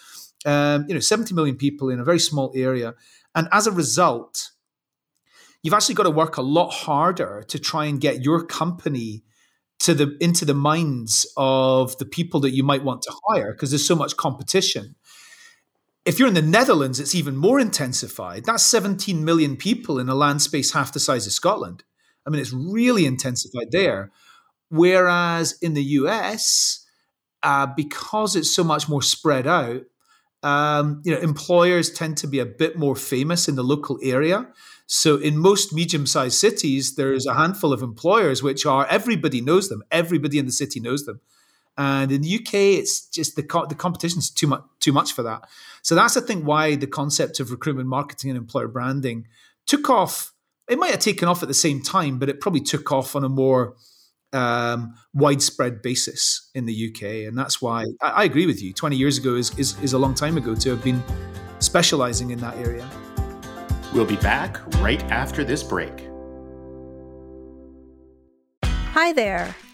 um, 0.44 0.84
you 0.88 0.94
know, 0.94 1.00
70 1.00 1.34
million 1.34 1.56
people 1.56 1.90
in 1.90 1.98
a 1.98 2.04
very 2.04 2.18
small 2.18 2.52
area. 2.54 2.94
And 3.34 3.48
as 3.50 3.66
a 3.66 3.72
result, 3.72 4.50
you've 5.62 5.74
actually 5.74 5.94
got 5.96 6.04
to 6.04 6.10
work 6.10 6.36
a 6.36 6.42
lot 6.42 6.70
harder 6.70 7.44
to 7.48 7.58
try 7.58 7.86
and 7.86 8.00
get 8.00 8.22
your 8.22 8.44
company 8.44 9.24
to 9.80 9.94
the 9.94 10.16
into 10.20 10.44
the 10.44 10.54
minds 10.54 11.26
of 11.36 11.98
the 11.98 12.04
people 12.04 12.40
that 12.40 12.52
you 12.52 12.62
might 12.62 12.84
want 12.84 13.02
to 13.02 13.12
hire 13.28 13.52
because 13.52 13.70
there's 13.70 13.86
so 13.86 13.96
much 13.96 14.16
competition. 14.16 14.94
If 16.04 16.18
you're 16.18 16.28
in 16.28 16.34
the 16.34 16.42
Netherlands, 16.42 17.00
it's 17.00 17.14
even 17.14 17.36
more 17.36 17.58
intensified. 17.58 18.44
That's 18.44 18.62
17 18.64 19.24
million 19.24 19.56
people 19.56 19.98
in 19.98 20.08
a 20.08 20.14
land 20.14 20.42
space 20.42 20.72
half 20.72 20.92
the 20.92 21.00
size 21.00 21.26
of 21.26 21.32
Scotland. 21.32 21.82
I 22.26 22.30
mean, 22.30 22.40
it's 22.40 22.52
really 22.52 23.06
intensified 23.06 23.70
there. 23.70 24.12
Whereas 24.68 25.56
in 25.62 25.74
the 25.74 25.82
US, 25.82 26.84
uh, 27.42 27.66
because 27.74 28.36
it's 28.36 28.54
so 28.54 28.64
much 28.64 28.88
more 28.88 29.02
spread 29.02 29.46
out, 29.46 29.82
um, 30.42 31.00
you 31.04 31.12
know, 31.12 31.20
employers 31.20 31.90
tend 31.90 32.18
to 32.18 32.26
be 32.26 32.38
a 32.38 32.46
bit 32.46 32.76
more 32.76 32.96
famous 32.96 33.48
in 33.48 33.54
the 33.54 33.64
local 33.64 33.98
area. 34.02 34.48
So 34.86 35.16
in 35.16 35.38
most 35.38 35.72
medium-sized 35.72 36.36
cities, 36.36 36.96
there's 36.96 37.24
a 37.24 37.34
handful 37.34 37.72
of 37.72 37.82
employers 37.82 38.42
which 38.42 38.66
are 38.66 38.86
everybody 38.88 39.40
knows 39.40 39.70
them. 39.70 39.82
Everybody 39.90 40.38
in 40.38 40.44
the 40.44 40.52
city 40.52 40.80
knows 40.80 41.06
them. 41.06 41.20
And 41.76 42.12
in 42.12 42.22
the 42.22 42.34
UK, 42.36 42.54
it's 42.54 43.06
just 43.06 43.36
the 43.36 43.42
co- 43.42 43.66
the 43.66 43.74
competition's 43.74 44.30
too 44.30 44.46
much 44.46 44.62
too 44.80 44.92
much 44.92 45.12
for 45.12 45.22
that. 45.24 45.48
So 45.82 45.94
that's 45.94 46.16
I 46.16 46.20
think 46.20 46.44
why 46.44 46.76
the 46.76 46.86
concept 46.86 47.40
of 47.40 47.50
recruitment 47.50 47.88
marketing 47.88 48.30
and 48.30 48.38
employer 48.38 48.68
branding 48.68 49.26
took 49.66 49.90
off. 49.90 50.32
It 50.68 50.78
might 50.78 50.92
have 50.92 51.00
taken 51.00 51.28
off 51.28 51.42
at 51.42 51.48
the 51.48 51.54
same 51.54 51.82
time, 51.82 52.18
but 52.18 52.28
it 52.28 52.40
probably 52.40 52.60
took 52.60 52.90
off 52.92 53.16
on 53.16 53.24
a 53.24 53.28
more 53.28 53.74
um, 54.32 54.94
widespread 55.12 55.82
basis 55.82 56.50
in 56.54 56.64
the 56.66 56.90
UK, 56.90 57.26
and 57.28 57.36
that's 57.36 57.60
why 57.60 57.84
I, 58.00 58.10
I 58.10 58.24
agree 58.24 58.46
with 58.46 58.62
you. 58.62 58.72
Twenty 58.72 58.96
years 58.96 59.18
ago 59.18 59.34
is, 59.34 59.56
is 59.58 59.80
is 59.82 59.92
a 59.94 59.98
long 59.98 60.14
time 60.14 60.36
ago 60.36 60.54
to 60.54 60.70
have 60.70 60.84
been 60.84 61.02
specializing 61.58 62.30
in 62.30 62.38
that 62.38 62.56
area. 62.58 62.88
We'll 63.92 64.06
be 64.06 64.16
back 64.16 64.58
right 64.80 65.02
after 65.10 65.44
this 65.44 65.62
break. 65.62 66.08
Hi 68.92 69.12
there. 69.12 69.56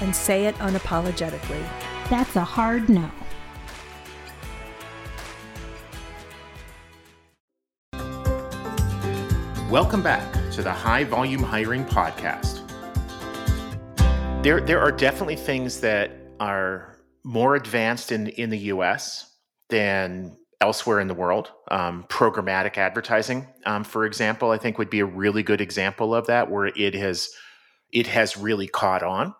and 0.00 0.14
say 0.14 0.46
it 0.46 0.54
unapologetically. 0.56 1.66
That's 2.10 2.36
a 2.36 2.44
hard 2.44 2.88
no. 2.88 3.10
Welcome 9.70 10.02
back 10.02 10.32
to 10.52 10.62
the 10.62 10.70
High 10.70 11.04
Volume 11.04 11.42
Hiring 11.42 11.84
Podcast. 11.84 12.60
There, 14.42 14.60
there 14.60 14.80
are 14.80 14.92
definitely 14.92 15.36
things 15.36 15.80
that 15.80 16.12
are 16.38 17.00
more 17.24 17.56
advanced 17.56 18.12
in, 18.12 18.28
in 18.28 18.50
the 18.50 18.58
US 18.58 19.34
than 19.70 20.36
elsewhere 20.60 21.00
in 21.00 21.08
the 21.08 21.14
world. 21.14 21.50
Um, 21.70 22.04
programmatic 22.08 22.78
advertising, 22.78 23.48
um, 23.66 23.84
for 23.84 24.04
example, 24.06 24.50
I 24.50 24.58
think 24.58 24.78
would 24.78 24.90
be 24.90 25.00
a 25.00 25.06
really 25.06 25.42
good 25.42 25.60
example 25.60 26.14
of 26.14 26.26
that, 26.26 26.50
where 26.50 26.66
it 26.66 26.94
has 26.94 27.28
it 27.90 28.06
has 28.08 28.36
really 28.36 28.66
caught 28.66 29.02
on 29.02 29.34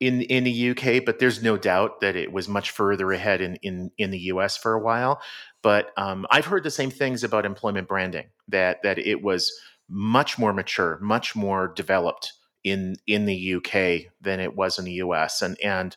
in 0.00 0.22
in 0.22 0.44
the 0.44 0.70
UK. 0.70 1.04
But 1.04 1.18
there's 1.18 1.42
no 1.42 1.56
doubt 1.56 2.00
that 2.00 2.16
it 2.16 2.32
was 2.32 2.48
much 2.48 2.70
further 2.70 3.12
ahead 3.12 3.40
in 3.40 3.56
in, 3.56 3.90
in 3.98 4.10
the 4.10 4.18
US 4.32 4.56
for 4.56 4.74
a 4.74 4.80
while. 4.80 5.20
But 5.62 5.90
um, 5.96 6.26
I've 6.30 6.46
heard 6.46 6.64
the 6.64 6.70
same 6.70 6.90
things 6.90 7.24
about 7.24 7.46
employment 7.46 7.88
branding 7.88 8.26
that 8.48 8.82
that 8.82 8.98
it 8.98 9.22
was 9.22 9.52
much 9.88 10.38
more 10.38 10.52
mature, 10.52 10.98
much 11.00 11.34
more 11.34 11.68
developed 11.68 12.32
in 12.64 12.96
in 13.06 13.26
the 13.26 13.54
UK 13.54 14.12
than 14.20 14.40
it 14.40 14.56
was 14.56 14.78
in 14.78 14.84
the 14.84 14.92
US. 14.92 15.42
And 15.42 15.58
and 15.60 15.96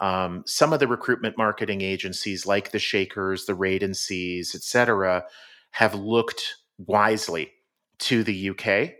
um, 0.00 0.42
some 0.46 0.72
of 0.72 0.80
the 0.80 0.88
recruitment 0.88 1.38
marketing 1.38 1.80
agencies, 1.80 2.44
like 2.44 2.72
the 2.72 2.80
Shakers, 2.80 3.46
the 3.46 3.52
Radancies, 3.52 4.54
et 4.54 4.62
cetera, 4.62 5.24
have 5.70 5.94
looked 5.94 6.56
wisely 6.76 7.52
to 8.00 8.24
the 8.24 8.50
UK 8.50 8.94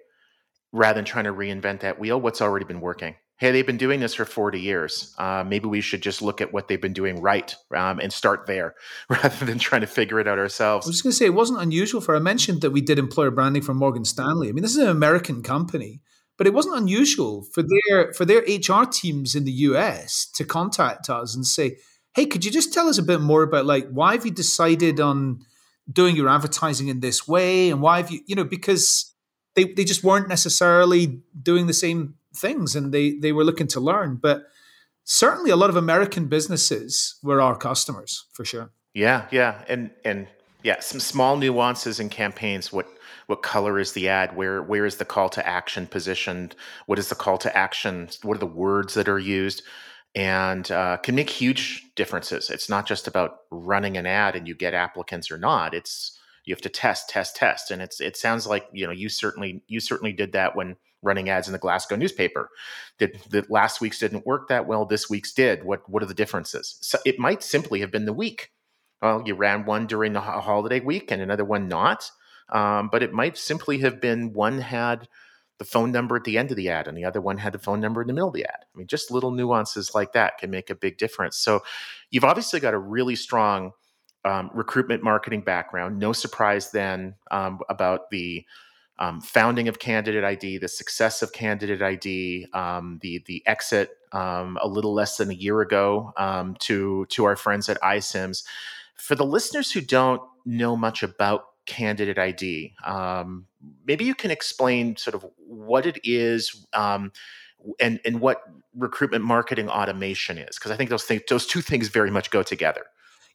rather 0.71 0.95
than 0.95 1.05
trying 1.05 1.25
to 1.25 1.33
reinvent 1.33 1.81
that 1.81 1.99
wheel. 1.99 2.21
What's 2.21 2.41
already 2.41 2.65
been 2.65 2.81
working? 2.81 3.17
Hey, 3.39 3.51
they've 3.51 3.67
been 3.67 3.77
doing 3.77 3.99
this 3.99 4.15
for 4.15 4.25
40 4.25 4.61
years. 4.61 5.15
Uh, 5.19 5.43
maybe 5.45 5.67
we 5.67 5.81
should 5.81 6.01
just 6.01 6.23
look 6.23 6.41
at 6.41 6.53
what 6.53 6.69
they've 6.69 6.81
been 6.81 6.93
doing 6.93 7.21
right 7.21 7.55
um, 7.75 7.99
and 7.99 8.13
start 8.13 8.47
there 8.47 8.75
rather 9.09 9.45
than 9.45 9.59
trying 9.59 9.81
to 9.81 9.87
figure 9.87 10.21
it 10.21 10.29
out 10.29 10.39
ourselves. 10.39 10.87
I 10.87 10.91
was 10.91 10.97
just 10.97 11.03
going 11.03 11.11
to 11.11 11.17
say, 11.17 11.27
it 11.27 11.35
wasn't 11.35 11.61
unusual 11.61 12.01
for, 12.01 12.15
I 12.15 12.21
mentioned 12.21 12.61
that 12.61 12.71
we 12.71 12.81
did 12.81 12.99
employer 12.99 13.33
branding 13.33 13.63
for 13.63 13.75
Morgan 13.75 14.05
Stanley. 14.05 14.49
I 14.49 14.53
mean, 14.53 14.63
this 14.63 14.77
is 14.77 14.83
an 14.83 14.89
American 14.89 15.43
company, 15.43 16.01
but 16.39 16.47
it 16.47 16.55
wasn't 16.55 16.77
unusual 16.77 17.43
for 17.43 17.65
their, 17.65 18.13
for 18.13 18.25
their 18.25 18.43
HR 18.43 18.85
teams 18.85 19.35
in 19.35 19.45
the 19.45 19.53
US 19.53 20.27
to 20.35 20.45
contact 20.45 21.11
us 21.11 21.35
and 21.35 21.45
say, 21.45 21.79
hey, 22.15 22.27
could 22.27 22.45
you 22.45 22.51
just 22.51 22.73
tell 22.73 22.89
us 22.89 22.99
a 22.99 23.03
bit 23.03 23.21
more 23.21 23.43
about 23.43 23.67
like, 23.67 23.89
why 23.89 24.13
have 24.13 24.25
you 24.25 24.31
decided 24.31 25.01
on 25.01 25.41
doing 25.91 26.15
your 26.15 26.29
advertising 26.29 26.89
in 26.89 27.01
this 27.01 27.27
way? 27.27 27.71
And 27.71 27.81
why 27.83 27.97
have 27.97 28.11
you, 28.11 28.21
you 28.27 28.37
know, 28.37 28.45
because 28.45 29.13
they, 29.55 29.65
they 29.65 29.85
just 29.85 30.05
weren't 30.05 30.29
necessarily 30.29 31.23
doing 31.43 31.67
the 31.67 31.73
same 31.73 32.15
things 32.35 32.77
and 32.77 32.93
they 32.93 33.13
they 33.13 33.33
were 33.33 33.45
looking 33.45 33.69
to 33.69 33.81
learn. 33.81 34.17
But 34.17 34.45
certainly 35.05 35.51
a 35.51 35.57
lot 35.57 35.71
of 35.71 35.77
american 35.77 36.27
businesses 36.27 37.17
were 37.23 37.41
our 37.41 37.57
customers 37.57 38.27
for 38.33 38.45
sure. 38.45 38.71
Yeah 38.95 39.27
yeah. 39.31 39.65
And 39.69 39.91
and 40.05 40.29
yeah 40.63 40.81
some 40.81 41.01
small 41.01 41.37
nuances 41.37 41.99
in 42.01 42.09
campaigns. 42.09 42.73
What 42.73 42.87
what 43.27 43.43
color 43.43 43.79
is 43.79 43.93
the 43.93 44.09
ad? 44.09 44.37
Where 44.37 44.63
where 44.63 44.85
is 44.85 44.97
the 44.97 45.05
call 45.05 45.29
to 45.31 45.47
action 45.47 45.87
positioned? 45.87 46.55
What 46.87 46.99
is 46.99 47.09
the 47.09 47.15
call 47.15 47.39
to 47.39 47.57
action? 47.57 48.09
What 48.23 48.37
are 48.37 48.41
the 48.41 48.47
words 48.47 48.95
that 48.95 49.09
are 49.09 49.19
used? 49.19 49.63
And 50.15 50.71
uh, 50.71 50.99
can 50.99 51.15
make 51.15 51.31
huge 51.31 51.87
differences. 51.97 52.51
It's 52.51 52.69
not 52.69 52.87
just 52.87 53.09
about 53.09 53.39
running 53.51 53.97
an 53.97 54.05
ad 54.05 54.37
and 54.37 54.47
you 54.47 54.55
get 54.55 54.75
applicants 54.75 55.31
or 55.31 55.39
not. 55.39 55.73
It's 55.73 56.19
you 56.45 56.55
have 56.55 56.61
to 56.63 56.69
test 56.69 57.09
test 57.09 57.37
test. 57.37 57.71
And 57.71 57.81
it's 57.81 58.01
it 58.01 58.17
sounds 58.17 58.47
like 58.47 58.67
you 58.73 58.87
know 58.87 58.93
you 58.93 59.09
certainly 59.09 59.63
you 59.69 59.81
certainly 59.81 60.13
did 60.13 60.33
that 60.33 60.55
when 60.55 60.77
running 61.03 61.29
ads 61.29 61.49
in 61.49 61.53
the 61.53 61.59
Glasgow 61.59 61.97
newspaper. 61.97 62.49
Did 62.99 63.21
the 63.29 63.45
last 63.49 63.81
week's 63.81 63.99
didn't 63.99 64.27
work 64.27 64.49
that 64.49 64.67
well? 64.67 64.85
This 64.85 65.11
week's 65.11 65.33
did. 65.33 65.65
What 65.65 65.89
what 65.89 66.03
are 66.03 66.07
the 66.07 66.15
differences? 66.15 66.79
So 66.81 66.99
it 67.05 67.19
might 67.19 67.43
simply 67.43 67.81
have 67.81 67.91
been 67.91 68.07
the 68.07 68.13
week. 68.13 68.51
Well, 69.01 69.23
you 69.27 69.35
ran 69.35 69.65
one 69.65 69.87
during 69.87 70.13
the 70.13 70.21
holiday 70.21 70.81
week 70.81 71.11
and 71.11 71.21
another 71.21 71.45
one 71.45 71.69
not. 71.69 72.11
Um, 72.53 72.89
but 72.93 73.03
it 73.03 73.13
might 73.13 73.37
simply 73.37 73.79
have 73.79 74.01
been 74.01 74.33
one 74.33 74.59
had 74.59 75.09
the 75.59 75.65
phone 75.65 75.93
number 75.93 76.17
at 76.17 76.25
the 76.25 76.39
end 76.39 76.51
of 76.51 76.57
the 76.57 76.69
ad 76.69 76.87
and 76.87 76.97
the 76.97 77.05
other 77.05 77.21
one 77.21 77.39
had 77.39 77.53
the 77.53 77.59
phone 77.59 77.81
number 77.81 78.03
in 78.03 78.09
the 78.09 78.13
middle 78.13 78.29
of 78.29 78.35
the 78.35 78.45
ad. 78.45 78.59
I 78.63 78.79
mean, 78.79 78.87
just 78.87 79.11
little 79.11 79.31
nuances 79.31 79.95
like 79.95 80.13
that 80.13 80.39
can 80.39 80.51
make 80.51 80.71
a 80.71 80.75
big 80.75 80.99
difference. 80.99 81.37
So 81.37 81.63
you've 82.11 82.25
obviously 82.25 82.61
got 82.61 82.75
a 82.75 82.79
really 82.79 83.17
strong 83.17 83.73
um, 84.25 84.51
recruitment 84.53 85.03
marketing 85.03 85.43
background. 85.43 85.99
No 85.99 86.13
surprise 86.13 86.71
then 86.71 87.15
um, 87.31 87.61
about 87.69 88.11
the 88.11 88.45
um, 88.99 89.21
founding 89.21 89.69
of 89.69 89.79
Candidate 89.79 90.25
ID, 90.25 90.59
the 90.59 90.69
success 90.69 91.23
of 91.23 91.33
Candidate 91.33 91.83
ID, 91.83 92.47
um, 92.53 92.99
the 93.03 93.23
the 93.27 93.43
exit 93.47 93.91
um, 94.13 94.59
a 94.61 94.69
little 94.69 94.95
less 94.95 95.17
than 95.17 95.31
a 95.31 95.35
year 95.35 95.61
ago 95.61 96.13
um, 96.17 96.57
to 96.61 97.07
to 97.07 97.25
our 97.25 97.37
friends 97.37 97.69
at 97.69 97.81
iCIMS. 97.81 98.45
For 98.97 99.15
the 99.15 99.25
listeners 99.25 99.73
who 99.73 99.81
don't 99.81 100.23
know 100.45 100.77
much 100.77 101.03
about 101.03 101.45
Candidate 101.67 102.19
ID, 102.19 102.75
um, 102.85 103.47
maybe 103.87 104.05
you 104.05 104.15
can 104.15 104.31
explain 104.31 104.97
sort 104.97 105.15
of 105.15 105.27
what 105.37 105.87
it 105.87 105.99
is 106.05 106.67
um, 106.73 107.13
and 107.81 108.01
and 108.05 108.21
what 108.21 108.43
recruitment 108.75 109.25
marketing 109.25 109.69
automation 109.69 110.39
is, 110.39 110.57
because 110.57 110.71
I 110.71 110.77
think 110.77 110.91
those 110.91 111.05
things, 111.05 111.23
those 111.29 111.47
two 111.47 111.61
things 111.61 111.89
very 111.89 112.11
much 112.11 112.31
go 112.31 112.43
together. 112.43 112.87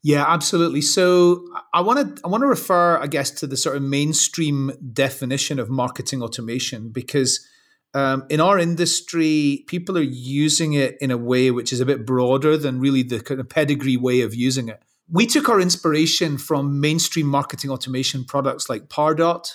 Yeah, 0.03 0.25
absolutely. 0.27 0.81
So 0.81 1.45
I 1.73 1.81
want 1.81 2.15
to 2.15 2.21
I 2.23 2.27
want 2.27 2.41
to 2.41 2.47
refer, 2.47 2.97
I 2.97 3.07
guess, 3.07 3.31
to 3.31 3.47
the 3.47 3.57
sort 3.57 3.75
of 3.75 3.83
mainstream 3.83 4.71
definition 4.93 5.59
of 5.59 5.69
marketing 5.69 6.21
automation 6.21 6.89
because 6.89 7.45
um, 7.93 8.25
in 8.29 8.39
our 8.39 8.59
industry, 8.59 9.63
people 9.67 9.97
are 9.97 10.01
using 10.01 10.73
it 10.73 10.97
in 11.01 11.09
a 11.09 11.17
way 11.17 11.51
which 11.51 11.73
is 11.73 11.79
a 11.79 11.85
bit 11.85 12.05
broader 12.05 12.57
than 12.57 12.79
really 12.79 13.01
the 13.01 13.19
kind 13.21 13.39
of 13.39 13.49
pedigree 13.49 13.97
way 13.97 14.21
of 14.21 14.35
using 14.35 14.69
it. 14.69 14.81
We 15.09 15.25
took 15.25 15.49
our 15.49 15.59
inspiration 15.59 16.37
from 16.37 16.79
mainstream 16.79 17.27
marketing 17.27 17.71
automation 17.71 18.25
products 18.25 18.69
like 18.69 18.89
Pardot, 18.89 19.49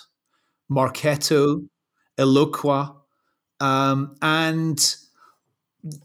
Marketo, 0.71 1.69
Eloqua, 2.19 2.97
um, 3.61 4.17
and 4.23 4.97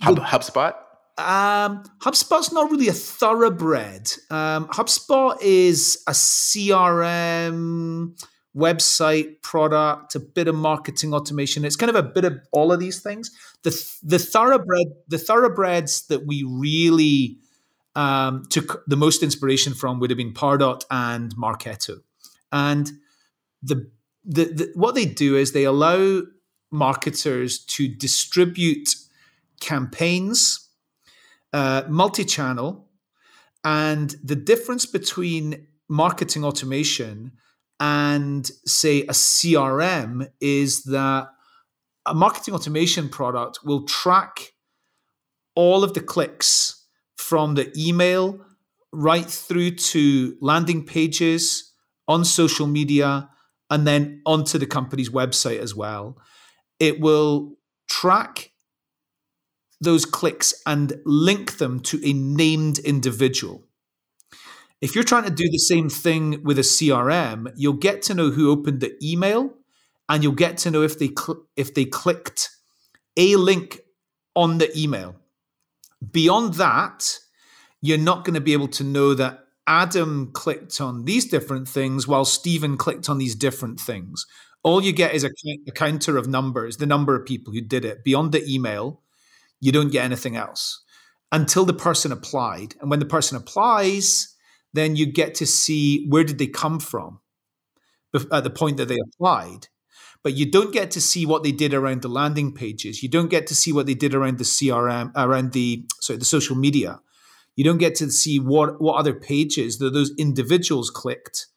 Hub, 0.01 0.19
HubSpot. 0.19 0.73
Um, 1.17 1.83
HubSpot's 1.99 2.51
not 2.51 2.69
really 2.69 2.87
a 2.87 2.93
thoroughbred. 2.93 4.11
Um, 4.29 4.67
HubSpot 4.67 5.35
is 5.41 6.03
a 6.07 6.11
CRM 6.11 8.23
website 8.55 9.41
product, 9.41 10.15
a 10.15 10.19
bit 10.19 10.47
of 10.47 10.55
marketing 10.55 11.13
automation. 11.13 11.65
It's 11.65 11.75
kind 11.75 11.89
of 11.89 11.95
a 11.95 12.03
bit 12.03 12.25
of 12.25 12.39
all 12.51 12.71
of 12.71 12.79
these 12.79 13.01
things. 13.01 13.31
The 13.63 13.71
the 14.03 14.19
thoroughbred, 14.19 14.87
the 15.07 15.17
thoroughbreds 15.17 16.05
that 16.07 16.27
we 16.27 16.43
really 16.43 17.39
um, 17.95 18.45
took 18.49 18.83
the 18.85 18.97
most 18.97 19.23
inspiration 19.23 19.73
from 19.73 19.99
would 19.99 20.11
have 20.11 20.17
been 20.17 20.33
Pardot 20.33 20.83
and 20.91 21.35
Marketo, 21.35 22.01
and 22.51 22.91
the, 23.63 23.89
the, 24.23 24.45
the 24.45 24.71
what 24.75 24.93
they 24.93 25.05
do 25.05 25.35
is 25.35 25.51
they 25.51 25.63
allow 25.63 26.21
marketers 26.69 27.65
to 27.65 27.87
distribute 27.87 28.89
campaigns 29.59 30.66
uh, 31.53 31.83
multi 31.87 32.25
channel. 32.25 32.89
And 33.63 34.15
the 34.23 34.35
difference 34.35 34.85
between 34.85 35.67
marketing 35.89 36.43
automation 36.43 37.33
and, 37.79 38.49
say, 38.65 39.01
a 39.03 39.13
CRM 39.13 40.27
is 40.39 40.83
that 40.83 41.27
a 42.05 42.13
marketing 42.13 42.53
automation 42.53 43.09
product 43.09 43.59
will 43.63 43.85
track 43.85 44.53
all 45.55 45.83
of 45.83 45.93
the 45.93 45.99
clicks 45.99 46.85
from 47.17 47.55
the 47.55 47.71
email 47.77 48.39
right 48.93 49.25
through 49.29 49.71
to 49.71 50.37
landing 50.39 50.85
pages 50.85 51.73
on 52.07 52.23
social 52.23 52.67
media 52.67 53.29
and 53.69 53.85
then 53.85 54.21
onto 54.25 54.57
the 54.57 54.65
company's 54.65 55.09
website 55.09 55.59
as 55.59 55.75
well. 55.75 56.17
it 56.79 56.99
will 56.99 57.57
track 57.89 58.51
those 59.79 60.05
clicks 60.05 60.53
and 60.65 60.93
link 61.05 61.57
them 61.57 61.79
to 61.81 61.99
a 62.03 62.13
named 62.13 62.79
individual. 62.79 63.63
If 64.81 64.93
you're 64.93 65.03
trying 65.03 65.23
to 65.23 65.31
do 65.31 65.49
the 65.49 65.57
same 65.57 65.89
thing 65.89 66.43
with 66.43 66.59
a 66.59 66.63
CRM, 66.63 67.51
you'll 67.55 67.73
get 67.73 68.01
to 68.03 68.13
know 68.13 68.29
who 68.29 68.51
opened 68.51 68.79
the 68.79 68.95
email 69.03 69.53
and 70.07 70.23
you'll 70.23 70.33
get 70.33 70.57
to 70.59 70.71
know 70.71 70.83
if 70.83 70.99
they 70.99 71.07
cl- 71.07 71.45
if 71.55 71.73
they 71.73 71.85
clicked 71.85 72.49
a 73.17 73.35
link 73.35 73.79
on 74.35 74.59
the 74.59 74.77
email. 74.77 75.15
Beyond 76.11 76.55
that, 76.55 77.17
you're 77.81 77.97
not 77.97 78.23
going 78.23 78.35
to 78.35 78.41
be 78.41 78.53
able 78.53 78.67
to 78.69 78.83
know 78.83 79.15
that 79.15 79.45
Adam 79.65 80.31
clicked 80.31 80.79
on 80.79 81.05
these 81.05 81.25
different 81.25 81.67
things 81.67 82.07
while 82.07 82.23
Stephen 82.23 82.77
clicked 82.77 83.09
on 83.09 83.17
these 83.17 83.35
different 83.35 83.79
things. 83.79 84.25
All 84.63 84.81
you 84.81 84.93
get 84.93 85.13
is 85.13 85.23
a, 85.23 85.29
a 85.67 85.71
counter 85.71 86.17
of 86.17 86.27
numbers, 86.27 86.77
the 86.77 86.85
number 86.85 87.15
of 87.15 87.25
people 87.25 87.53
who 87.53 87.61
did 87.61 87.83
it. 87.83 88.03
Beyond 88.03 88.31
the 88.31 88.45
email, 88.47 89.01
you 89.59 89.71
don't 89.71 89.91
get 89.91 90.05
anything 90.05 90.35
else. 90.35 90.83
Until 91.31 91.65
the 91.65 91.73
person 91.73 92.11
applied. 92.11 92.75
And 92.79 92.89
when 92.89 92.99
the 92.99 93.05
person 93.05 93.37
applies, 93.37 94.35
then 94.73 94.95
you 94.95 95.05
get 95.05 95.35
to 95.35 95.45
see 95.45 96.05
where 96.07 96.23
did 96.23 96.37
they 96.37 96.47
come 96.47 96.79
from 96.79 97.19
at 98.31 98.43
the 98.43 98.49
point 98.49 98.77
that 98.77 98.87
they 98.87 98.97
applied. 99.03 99.67
But 100.23 100.35
you 100.35 100.49
don't 100.49 100.73
get 100.73 100.91
to 100.91 101.01
see 101.01 101.25
what 101.25 101.43
they 101.43 101.51
did 101.51 101.73
around 101.73 102.01
the 102.01 102.09
landing 102.09 102.53
pages. 102.53 103.03
You 103.03 103.09
don't 103.09 103.29
get 103.29 103.47
to 103.47 103.55
see 103.55 103.71
what 103.71 103.85
they 103.85 103.93
did 103.93 104.13
around 104.13 104.39
the 104.39 104.43
crm 104.43 105.11
around 105.15 105.53
the 105.53 105.85
sorry 106.01 106.17
the 106.17 106.25
social 106.25 106.55
media. 106.55 106.99
You 107.55 107.63
don't 107.63 107.77
get 107.77 107.95
to 107.95 108.09
see 108.11 108.39
what 108.39 108.81
what 108.81 108.97
other 108.97 109.13
pages 109.13 109.77
that 109.77 109.93
those 109.93 110.11
individuals 110.17 110.89
clicked 110.89 111.47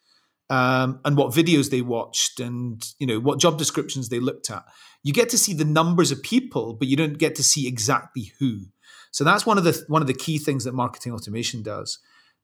um, 0.50 1.00
and 1.04 1.16
what 1.16 1.32
videos 1.32 1.70
they 1.70 1.80
watched 1.80 2.40
and 2.40 2.84
you 2.98 3.06
know 3.06 3.20
what 3.20 3.38
job 3.38 3.56
descriptions 3.56 4.08
they 4.08 4.20
looked 4.20 4.50
at. 4.50 4.64
You 5.02 5.14
get 5.14 5.30
to 5.30 5.38
see 5.38 5.54
the 5.54 5.64
numbers 5.64 6.10
of 6.10 6.22
people 6.22 6.74
but 6.74 6.88
you 6.88 6.96
don't 6.96 7.18
get 7.18 7.36
to 7.36 7.42
see 7.42 7.66
exactly 7.66 8.32
who. 8.38 8.66
So 9.12 9.24
that's 9.24 9.46
one 9.46 9.56
of 9.56 9.64
the 9.64 9.82
one 9.86 10.02
of 10.02 10.08
the 10.08 10.14
key 10.14 10.38
things 10.38 10.64
that 10.64 10.74
marketing 10.74 11.12
automation 11.12 11.62
does. 11.62 11.98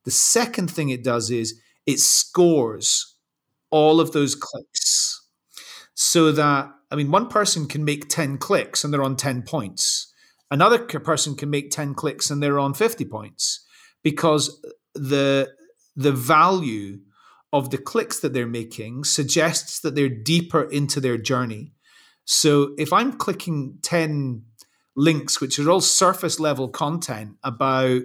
The 0.04 0.10
second 0.12 0.70
thing 0.70 0.88
it 0.88 1.04
does 1.04 1.30
is 1.30 1.60
it 1.84 1.98
scores 1.98 3.16
all 3.70 4.00
of 4.00 4.12
those 4.12 4.36
clicks 4.36 5.26
so 5.94 6.30
that 6.30 6.70
i 6.92 6.94
mean 6.94 7.10
one 7.10 7.26
person 7.26 7.66
can 7.66 7.84
make 7.84 8.08
10 8.08 8.38
clicks 8.38 8.84
and 8.84 8.94
they're 8.94 9.02
on 9.02 9.16
10 9.16 9.42
points. 9.42 10.12
Another 10.48 10.78
person 10.78 11.34
can 11.34 11.50
make 11.50 11.72
10 11.72 11.94
clicks 11.94 12.30
and 12.30 12.40
they're 12.40 12.60
on 12.60 12.72
50 12.72 13.04
points 13.06 13.66
because 14.04 14.64
the 14.94 15.50
the 15.96 16.12
value 16.12 16.98
of 17.52 17.70
the 17.70 17.78
clicks 17.78 18.20
that 18.20 18.32
they're 18.32 18.46
making 18.46 19.04
suggests 19.04 19.80
that 19.80 19.94
they're 19.94 20.08
deeper 20.08 20.62
into 20.62 21.00
their 21.00 21.16
journey. 21.16 21.72
So 22.24 22.74
if 22.76 22.92
I'm 22.92 23.12
clicking 23.12 23.78
10 23.82 24.42
links, 24.96 25.40
which 25.40 25.58
are 25.58 25.70
all 25.70 25.80
surface 25.80 26.40
level 26.40 26.68
content 26.68 27.36
about 27.44 28.02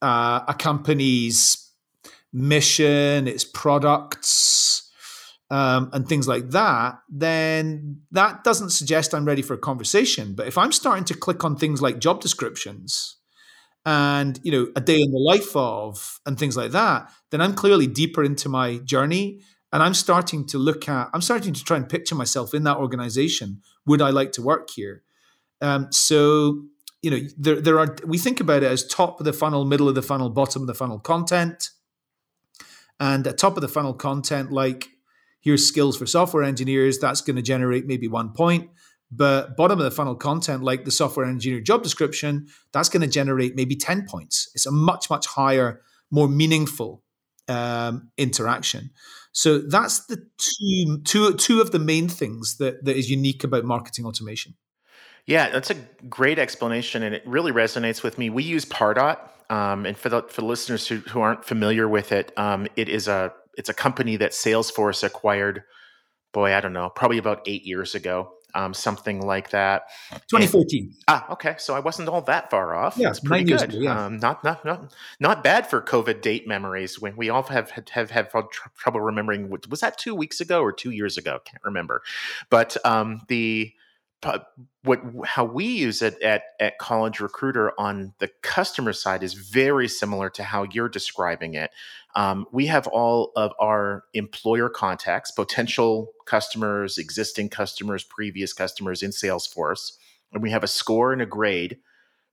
uh, 0.00 0.40
a 0.46 0.54
company's 0.54 1.70
mission, 2.32 3.26
its 3.26 3.44
products, 3.44 4.90
um, 5.50 5.90
and 5.92 6.08
things 6.08 6.26
like 6.26 6.50
that, 6.50 7.00
then 7.10 8.00
that 8.10 8.42
doesn't 8.42 8.70
suggest 8.70 9.14
I'm 9.14 9.26
ready 9.26 9.42
for 9.42 9.52
a 9.52 9.58
conversation. 9.58 10.34
But 10.34 10.46
if 10.46 10.56
I'm 10.56 10.72
starting 10.72 11.04
to 11.04 11.14
click 11.14 11.44
on 11.44 11.56
things 11.56 11.82
like 11.82 11.98
job 11.98 12.22
descriptions, 12.22 13.16
and 13.84 14.38
you 14.44 14.52
know 14.52 14.68
a 14.76 14.80
day 14.80 15.00
in 15.00 15.10
the 15.10 15.18
life 15.18 15.56
of 15.56 16.20
and 16.24 16.38
things 16.38 16.56
like 16.56 16.70
that 16.70 17.10
then 17.30 17.40
i'm 17.40 17.54
clearly 17.54 17.86
deeper 17.86 18.22
into 18.22 18.48
my 18.48 18.78
journey 18.78 19.40
and 19.72 19.82
i'm 19.82 19.94
starting 19.94 20.46
to 20.46 20.58
look 20.58 20.88
at 20.88 21.08
i'm 21.12 21.20
starting 21.22 21.52
to 21.52 21.64
try 21.64 21.76
and 21.76 21.88
picture 21.88 22.14
myself 22.14 22.54
in 22.54 22.62
that 22.64 22.76
organization. 22.76 23.60
Would 23.86 24.02
i 24.02 24.10
like 24.10 24.32
to 24.32 24.42
work 24.42 24.70
here? 24.70 25.02
Um, 25.60 25.90
so 25.90 26.64
you 27.02 27.10
know 27.10 27.20
there, 27.36 27.60
there 27.60 27.78
are 27.78 27.96
we 28.06 28.18
think 28.18 28.40
about 28.40 28.62
it 28.62 28.70
as 28.70 28.86
top 28.86 29.18
of 29.20 29.24
the 29.24 29.32
funnel 29.32 29.64
middle 29.64 29.88
of 29.88 29.94
the 29.94 30.02
funnel 30.02 30.30
bottom 30.30 30.62
of 30.62 30.68
the 30.68 30.74
funnel 30.74 30.98
content. 30.98 31.70
And 33.00 33.26
at 33.26 33.38
top 33.38 33.56
of 33.56 33.62
the 33.62 33.68
funnel 33.68 33.94
content 33.94 34.52
like 34.52 34.90
here's 35.40 35.66
skills 35.66 35.96
for 35.96 36.06
software 36.06 36.44
engineers 36.44 36.98
that's 36.98 37.20
going 37.20 37.36
to 37.36 37.42
generate 37.42 37.86
maybe 37.86 38.06
one 38.06 38.32
point 38.32 38.70
but 39.14 39.56
bottom 39.58 39.78
of 39.78 39.84
the 39.84 39.90
funnel 39.90 40.14
content, 40.14 40.62
like 40.62 40.86
the 40.86 40.90
software 40.90 41.26
engineer 41.26 41.60
job 41.60 41.82
description, 41.82 42.46
that's 42.72 42.88
going 42.88 43.02
to 43.02 43.06
generate 43.06 43.54
maybe 43.54 43.76
10 43.76 44.06
points. 44.06 44.50
It's 44.54 44.64
a 44.64 44.72
much, 44.72 45.10
much 45.10 45.26
higher, 45.26 45.82
more 46.10 46.28
meaningful 46.28 47.02
um, 47.46 48.10
interaction. 48.16 48.90
So 49.32 49.58
that's 49.58 50.06
the 50.06 50.16
two, 50.38 51.02
two, 51.04 51.34
two 51.34 51.60
of 51.60 51.72
the 51.72 51.78
main 51.78 52.08
things 52.08 52.56
that, 52.56 52.86
that 52.86 52.96
is 52.96 53.10
unique 53.10 53.44
about 53.44 53.64
marketing 53.64 54.06
automation. 54.06 54.54
Yeah, 55.26 55.50
that's 55.50 55.70
a 55.70 55.76
great 56.08 56.38
explanation, 56.38 57.02
and 57.04 57.14
it 57.14 57.22
really 57.24 57.52
resonates 57.52 58.02
with 58.02 58.18
me. 58.18 58.28
We 58.28 58.42
use 58.42 58.64
Pardot, 58.64 59.18
um, 59.50 59.86
and 59.86 59.96
for 59.96 60.08
the 60.08 60.22
for 60.22 60.40
the 60.40 60.48
listeners 60.48 60.88
who, 60.88 60.96
who 60.96 61.20
aren't 61.20 61.44
familiar 61.44 61.88
with 61.88 62.10
it, 62.10 62.36
um, 62.36 62.66
it 62.74 62.88
is 62.88 63.06
a 63.06 63.32
it's 63.56 63.68
a 63.68 63.74
company 63.74 64.16
that 64.16 64.32
Salesforce 64.32 65.04
acquired. 65.04 65.62
Boy, 66.32 66.54
I 66.54 66.60
don't 66.60 66.72
know, 66.72 66.90
probably 66.90 67.18
about 67.18 67.42
eight 67.46 67.64
years 67.64 67.94
ago 67.94 68.32
um, 68.54 68.74
something 68.74 69.20
like 69.20 69.50
that. 69.50 69.88
2014. 70.28 70.84
And, 70.84 70.94
ah, 71.08 71.32
okay. 71.32 71.56
So 71.58 71.74
I 71.74 71.80
wasn't 71.80 72.08
all 72.08 72.22
that 72.22 72.50
far 72.50 72.74
off. 72.74 72.96
Yeah, 72.96 73.10
it's 73.10 73.20
pretty 73.20 73.44
good. 73.44 73.62
Ago, 73.62 73.78
yeah. 73.78 74.06
Um, 74.06 74.18
not, 74.18 74.44
not, 74.44 74.64
not, 74.64 74.94
not 75.20 75.44
bad 75.44 75.66
for 75.66 75.80
COVID 75.80 76.20
date 76.20 76.46
memories 76.46 77.00
when 77.00 77.16
we 77.16 77.30
all 77.30 77.42
have 77.44 77.70
have, 77.70 78.10
have, 78.10 78.32
trouble 78.76 79.00
remembering. 79.00 79.50
Was 79.68 79.80
that 79.80 79.98
two 79.98 80.14
weeks 80.14 80.40
ago 80.40 80.62
or 80.62 80.72
two 80.72 80.90
years 80.90 81.16
ago? 81.18 81.40
Can't 81.44 81.62
remember. 81.64 82.02
But 82.50 82.76
um, 82.84 83.22
the 83.28 83.72
what 84.84 85.00
how 85.24 85.44
we 85.44 85.64
use 85.64 86.02
it 86.02 86.20
at 86.22 86.42
at 86.60 86.78
college 86.78 87.20
recruiter 87.20 87.72
on 87.78 88.14
the 88.18 88.28
customer 88.42 88.92
side 88.92 89.22
is 89.22 89.34
very 89.34 89.88
similar 89.88 90.30
to 90.30 90.42
how 90.42 90.64
you're 90.64 90.88
describing 90.88 91.54
it. 91.54 91.70
Um, 92.14 92.46
we 92.52 92.66
have 92.66 92.86
all 92.86 93.32
of 93.36 93.52
our 93.58 94.04
employer 94.14 94.68
contacts 94.68 95.30
potential 95.30 96.12
customers 96.26 96.98
existing 96.98 97.48
customers 97.48 98.04
previous 98.04 98.52
customers 98.52 99.02
in 99.02 99.10
salesforce 99.10 99.92
and 100.32 100.42
we 100.42 100.50
have 100.50 100.64
a 100.64 100.68
score 100.68 101.12
and 101.12 101.22
a 101.22 101.26
grade 101.26 101.78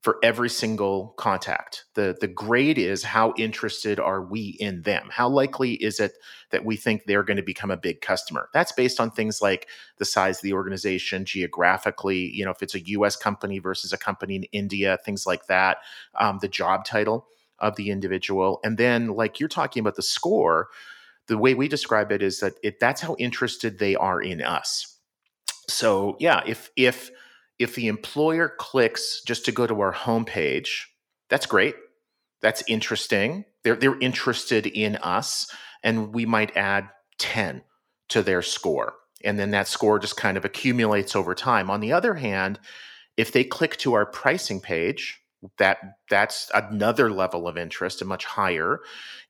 for 0.02 0.18
every 0.24 0.50
single 0.50 1.14
contact. 1.18 1.86
The 1.96 2.18
the 2.20 2.28
grade 2.28 2.78
is 2.78 3.04
how 3.04 3.34
interested 3.38 4.00
are 4.00 4.22
we 4.22 4.56
in 4.60 4.84
them? 4.84 5.10
How 5.12 5.28
likely 5.28 5.74
is 5.74 6.00
it 6.00 6.14
that 6.52 6.64
we 6.64 6.78
think 6.78 7.04
they're 7.04 7.24
going 7.24 7.38
to 7.38 7.44
become 7.44 7.70
a 7.70 7.78
big 7.78 8.00
customer? 8.02 8.50
That's 8.54 8.72
based 8.72 9.00
on 9.00 9.12
things 9.12 9.42
like 9.42 9.68
the 9.98 10.06
size 10.06 10.38
of 10.38 10.44
the 10.44 10.54
organization, 10.54 11.26
geographically, 11.26 12.32
you 12.34 12.46
know, 12.46 12.52
if 12.52 12.64
it's 12.64 12.76
a 12.76 12.86
US 12.88 13.18
company 13.18 13.60
versus 13.60 13.92
a 13.92 13.98
company 13.98 14.36
in 14.36 14.44
India, 14.44 14.98
things 15.04 15.28
like 15.28 15.48
that, 15.48 15.80
um, 16.16 16.40
the 16.42 16.48
job 16.48 16.86
title 16.86 17.28
of 17.60 17.76
the 17.76 17.90
individual. 17.90 18.62
And 18.64 18.78
then 18.78 19.08
like 19.08 19.40
you're 19.40 19.50
talking 19.50 19.82
about 19.82 19.96
the 19.96 20.02
score, 20.02 20.70
the 21.28 21.38
way 21.38 21.54
we 21.54 21.68
describe 21.68 22.12
it 22.14 22.24
is 22.24 22.40
that 22.40 22.54
it 22.64 22.80
that's 22.80 23.02
how 23.02 23.16
interested 23.20 23.80
they 23.80 23.96
are 23.98 24.22
in 24.22 24.42
us. 24.42 24.98
So 25.68 26.16
yeah, 26.20 26.42
if 26.46 26.72
if 26.78 27.12
if 27.60 27.76
the 27.76 27.88
employer 27.88 28.52
clicks 28.58 29.22
just 29.22 29.46
to 29.46 29.52
go 29.52 29.68
to 29.68 29.82
our 29.82 29.94
homepage, 29.94 30.86
that's 31.30 31.46
great. 31.46 31.76
That's 32.42 32.64
interesting. 32.68 33.46
They're, 33.64 33.76
they're 33.76 34.00
interested 34.00 34.66
in 34.66 34.96
us, 34.98 35.54
and 35.84 36.14
we 36.14 36.26
might 36.26 36.56
add 36.56 36.90
10 37.20 37.62
to 38.10 38.24
their 38.24 38.42
score. 38.42 38.94
And 39.24 39.38
then 39.38 39.52
that 39.52 39.68
score 39.68 40.00
just 40.00 40.16
kind 40.16 40.38
of 40.38 40.46
accumulates 40.46 41.16
over 41.16 41.36
time. 41.36 41.70
On 41.70 41.82
the 41.82 41.92
other 41.92 42.16
hand, 42.16 42.60
if 43.18 43.34
they 43.34 43.44
click 43.44 43.76
to 43.78 43.94
our 43.94 44.06
pricing 44.06 44.62
page, 44.62 45.20
that 45.58 45.78
that's 46.10 46.50
another 46.54 47.12
level 47.12 47.48
of 47.48 47.58
interest 47.58 48.02
and 48.02 48.08
much 48.08 48.26
higher. 48.26 48.80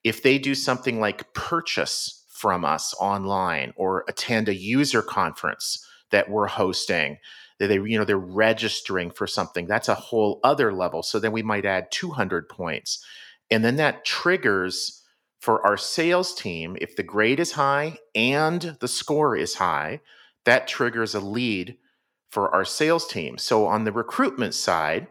If 0.04 0.22
they 0.22 0.38
do 0.38 0.54
something 0.54 1.00
like 1.00 1.34
purchase 1.34 2.26
from 2.30 2.64
us 2.64 2.94
online 3.00 3.74
or 3.76 4.06
attend 4.08 4.48
a 4.48 4.56
user 4.56 5.02
conference 5.02 5.86
that 6.12 6.30
we're 6.30 6.48
hosting, 6.48 7.18
they 7.68 7.76
you 7.76 7.98
know 7.98 8.06
they're 8.06 8.18
registering 8.18 9.12
for 9.12 9.28
something. 9.28 9.68
That's 9.68 9.90
a 9.90 9.96
whole 9.96 10.40
other 10.44 10.74
level. 10.74 11.04
So 11.04 11.20
then 11.20 11.32
we 11.32 11.44
might 11.44 11.66
add 11.66 11.92
200 11.92 12.50
points. 12.50 13.04
And 13.52 13.64
then 13.64 13.76
that 13.78 14.06
triggers 14.06 15.04
for 15.40 15.66
our 15.66 15.78
sales 15.78 16.34
team 16.34 16.78
if 16.82 16.96
the 16.96 17.04
grade 17.04 17.40
is 17.40 17.54
high 17.54 17.98
and 18.14 18.78
the 18.80 18.88
score 18.88 19.36
is 19.36 19.56
high 19.56 20.02
that 20.46 20.68
triggers 20.68 21.16
a 21.16 21.20
lead 21.20 21.78
for 22.30 22.54
our 22.54 22.66
sales 22.66 23.08
team. 23.08 23.38
So 23.38 23.66
on 23.66 23.84
the 23.84 23.92
recruitment 23.92 24.54
side 24.54 25.08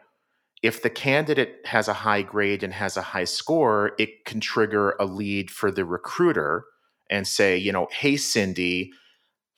if 0.62 0.82
the 0.82 0.90
candidate 0.90 1.60
has 1.66 1.88
a 1.88 1.92
high 1.92 2.22
grade 2.22 2.62
and 2.62 2.72
has 2.72 2.96
a 2.96 3.02
high 3.02 3.24
score 3.24 3.92
it 3.98 4.24
can 4.24 4.40
trigger 4.40 4.96
a 4.98 5.04
lead 5.04 5.50
for 5.50 5.70
the 5.70 5.84
recruiter 5.84 6.64
and 7.10 7.26
say 7.26 7.56
you 7.56 7.72
know 7.72 7.88
hey 7.92 8.16
cindy 8.16 8.92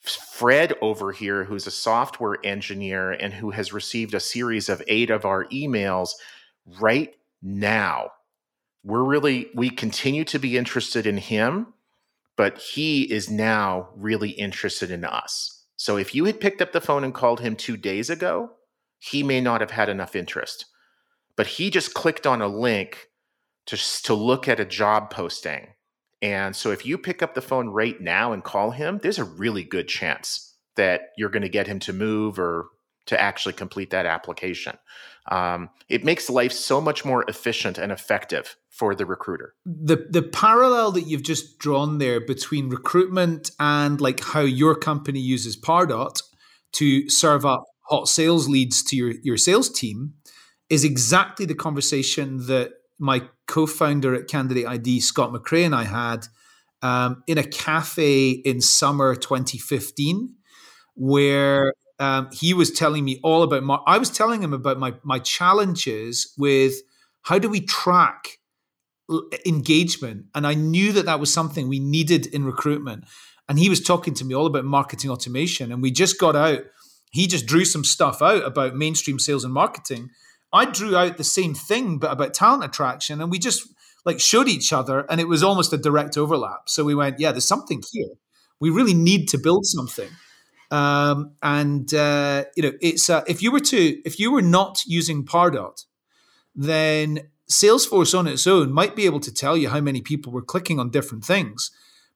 Fred 0.01 0.75
over 0.81 1.13
here, 1.13 1.45
who's 1.45 1.67
a 1.67 1.71
software 1.71 2.39
engineer 2.43 3.11
and 3.13 3.35
who 3.35 3.51
has 3.51 3.73
received 3.73 4.15
a 4.15 4.21
series 4.21 4.69
of 4.69 4.83
eight 4.89 5.11
of 5.11 5.25
our 5.25 5.45
emails 5.47 6.11
right 6.81 7.15
now. 7.43 8.11
We're 8.83 9.05
really, 9.05 9.51
we 9.55 9.69
continue 9.69 10.25
to 10.25 10.39
be 10.39 10.57
interested 10.57 11.07
in 11.07 11.19
him, 11.19 11.75
but 12.37 12.59
he 12.59 13.03
is 13.03 13.31
now 13.31 13.91
really 13.95 14.31
interested 14.31 14.91
in 14.91 15.05
us. 15.05 15.67
So 15.77 15.97
if 15.97 16.15
you 16.15 16.25
had 16.25 16.41
picked 16.41 16.63
up 16.63 16.73
the 16.73 16.81
phone 16.81 17.05
and 17.05 17.15
called 17.15 17.41
him 17.41 17.57
two 17.57 17.77
days 17.77 18.09
ago, 18.09 18.53
he 18.99 19.23
may 19.23 19.41
not 19.41 19.61
have 19.61 19.71
had 19.71 19.89
enough 19.89 20.17
interest. 20.17 20.67
But 21.37 21.47
he 21.47 21.71
just 21.71 21.95
clicked 21.95 22.27
on 22.27 22.41
a 22.41 22.49
link 22.49 23.09
to, 23.67 23.77
to 24.05 24.15
look 24.15 24.49
at 24.49 24.61
a 24.61 24.65
job 24.65 25.11
posting. 25.11 25.69
And 26.23 26.55
so 26.55 26.71
if 26.71 26.85
you 26.85 26.99
pick 26.99 27.23
up 27.23 27.35
the 27.35 27.41
phone 27.41 27.69
right 27.69 28.01
now 28.01 28.33
and 28.33 28.45
call 28.45 28.73
him, 28.73 28.99
there's 29.03 29.19
a 29.19 29.25
really 29.25 29.65
good 29.65 29.89
chance 29.89 30.55
that 30.77 31.11
you're 31.17 31.31
going 31.31 31.43
to 31.43 31.49
get 31.49 31.67
him 31.67 31.79
to 31.81 31.93
move 31.93 32.39
or 32.39 32.69
to 33.07 33.21
actually 33.21 33.55
complete 33.55 33.91
that 33.91 34.07
application. 34.07 34.77
Um, 35.31 35.71
it 35.89 36.05
makes 36.05 36.31
life 36.31 36.53
so 36.53 36.81
much 36.81 37.05
more 37.05 37.25
efficient 37.29 37.79
and 37.79 37.91
effective 37.91 38.57
for 38.69 38.95
the 38.95 39.05
recruiter. 39.05 39.55
The 39.67 40.07
the 40.09 40.23
parallel 40.23 40.93
that 40.93 41.03
you've 41.03 41.23
just 41.23 41.59
drawn 41.59 41.99
there 41.99 42.21
between 42.21 42.69
recruitment 42.69 43.51
and 43.59 44.01
like 44.01 44.21
how 44.21 44.41
your 44.41 44.75
company 44.75 45.21
uses 45.21 45.57
Pardot 45.57 46.23
to 46.73 47.09
serve 47.11 47.45
up 47.45 47.65
hot 47.83 48.09
sales 48.09 48.49
leads 48.49 48.83
to 48.85 48.97
your, 48.97 49.15
your 49.23 49.37
sales 49.37 49.69
team 49.69 50.15
is 50.69 50.85
exactly 50.85 51.45
the 51.45 51.55
conversation 51.55 52.47
that 52.47 52.73
my 53.01 53.23
co-founder 53.47 54.15
at 54.15 54.29
Candidate 54.29 54.67
ID, 54.67 55.01
Scott 55.01 55.33
McRae, 55.33 55.65
and 55.65 55.75
I 55.75 55.85
had 55.85 56.27
um, 56.83 57.23
in 57.27 57.39
a 57.39 57.43
cafe 57.43 58.31
in 58.31 58.61
summer 58.61 59.15
2015, 59.15 60.35
where 60.95 61.73
um, 61.99 62.29
he 62.33 62.55
was 62.55 62.71
telling 62.71 63.05
me 63.05 63.21
all 63.23 63.43
about 63.43 63.63
my. 63.63 63.79
I 63.87 63.99
was 63.99 64.11
telling 64.11 64.43
him 64.43 64.53
about 64.53 64.79
my 64.79 64.95
my 65.03 65.19
challenges 65.19 66.33
with 66.39 66.75
how 67.23 67.39
do 67.39 67.49
we 67.49 67.61
track 67.61 68.39
engagement, 69.45 70.27
and 70.35 70.47
I 70.47 70.55
knew 70.55 70.93
that 70.93 71.07
that 71.07 71.21
was 71.21 71.33
something 71.33 71.69
we 71.69 71.81
needed 71.81 72.27
in 72.27 72.45
recruitment. 72.45 73.05
And 73.49 73.59
he 73.59 73.69
was 73.69 73.83
talking 73.83 74.15
to 74.15 74.25
me 74.25 74.35
all 74.35 74.47
about 74.47 74.65
marketing 74.65 75.11
automation, 75.11 75.73
and 75.73 75.83
we 75.83 75.91
just 75.91 76.19
got 76.19 76.37
out. 76.37 76.61
He 77.11 77.27
just 77.27 77.47
drew 77.47 77.65
some 77.65 77.83
stuff 77.83 78.23
out 78.23 78.45
about 78.45 78.77
mainstream 78.77 79.19
sales 79.19 79.45
and 79.45 79.53
marketing. 79.53 80.11
I 80.53 80.65
drew 80.65 80.97
out 80.97 81.17
the 81.17 81.25
same 81.25 81.55
thing, 81.55 81.99
but 81.99 82.11
about 82.11 82.35
talent 82.35 82.65
attraction, 82.65 83.21
and 83.21 83.31
we 83.31 83.39
just 83.39 83.69
like 84.05 84.21
showed 84.21 84.49
each 84.49 84.73
other, 84.73 85.07
and 85.11 85.21
it 85.21 85.29
was 85.29 85.43
almost 85.43 85.73
a 85.73 85.79
direct 85.79 86.17
overlap. 86.17 86.69
So 86.69 86.85
we 86.85 86.95
went, 86.95 87.21
yeah, 87.21 87.33
there's 87.33 87.47
something 87.47 87.83
here. 87.93 88.09
We 88.59 88.71
really 88.71 88.95
need 88.95 89.29
to 89.29 89.39
build 89.39 89.65
something. 89.67 90.11
Um, 90.71 91.33
and 91.43 91.93
uh, 91.93 92.45
you 92.57 92.63
know, 92.63 92.73
it's 92.81 93.11
uh, 93.11 93.23
if 93.27 93.43
you 93.43 93.51
were 93.51 93.61
to 93.61 94.01
if 94.05 94.19
you 94.19 94.33
were 94.33 94.43
not 94.43 94.83
using 94.87 95.25
Pardot, 95.25 95.85
then 96.55 97.29
Salesforce 97.51 98.17
on 98.17 98.27
its 98.27 98.47
own 98.47 98.73
might 98.73 98.95
be 98.95 99.07
able 99.07 99.21
to 99.21 99.35
tell 99.35 99.57
you 99.57 99.69
how 99.69 99.81
many 99.81 100.01
people 100.01 100.33
were 100.33 100.43
clicking 100.43 100.79
on 100.79 100.91
different 100.91 101.25
things, 101.25 101.71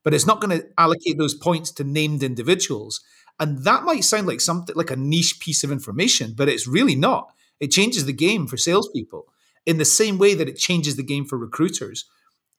but 0.04 0.14
it's 0.14 0.26
not 0.26 0.40
going 0.40 0.58
to 0.58 0.66
allocate 0.78 1.18
those 1.18 1.34
points 1.34 1.72
to 1.72 1.84
named 1.84 2.22
individuals. 2.22 3.00
And 3.40 3.64
that 3.64 3.82
might 3.82 4.04
sound 4.04 4.28
like 4.28 4.40
something 4.40 4.76
like 4.76 4.92
a 4.92 4.96
niche 4.96 5.40
piece 5.40 5.64
of 5.64 5.72
information, 5.72 6.34
but 6.36 6.48
it's 6.48 6.68
really 6.68 6.94
not. 6.94 7.32
It 7.60 7.70
changes 7.70 8.06
the 8.06 8.12
game 8.12 8.46
for 8.46 8.56
salespeople 8.56 9.26
in 9.66 9.78
the 9.78 9.84
same 9.84 10.18
way 10.18 10.34
that 10.34 10.48
it 10.48 10.56
changes 10.56 10.96
the 10.96 11.02
game 11.02 11.24
for 11.24 11.38
recruiters. 11.38 12.04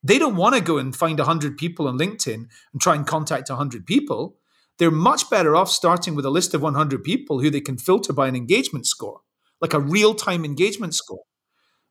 They 0.02 0.18
don't 0.18 0.36
want 0.36 0.54
to 0.54 0.60
go 0.60 0.78
and 0.78 0.94
find 0.94 1.18
100 1.18 1.56
people 1.56 1.88
on 1.88 1.98
LinkedIn 1.98 2.48
and 2.72 2.80
try 2.80 2.94
and 2.94 3.06
contact 3.06 3.48
100 3.48 3.86
people 3.86 4.36
they're 4.78 4.90
much 4.90 5.30
better 5.30 5.56
off 5.56 5.70
starting 5.70 6.14
with 6.14 6.26
a 6.26 6.30
list 6.30 6.54
of 6.54 6.62
100 6.62 7.02
people 7.02 7.40
who 7.40 7.50
they 7.50 7.60
can 7.60 7.78
filter 7.78 8.12
by 8.12 8.28
an 8.28 8.36
engagement 8.36 8.86
score, 8.86 9.20
like 9.60 9.72
a 9.72 9.80
real 9.80 10.14
time 10.14 10.44
engagement 10.44 10.94
score. 10.94 11.24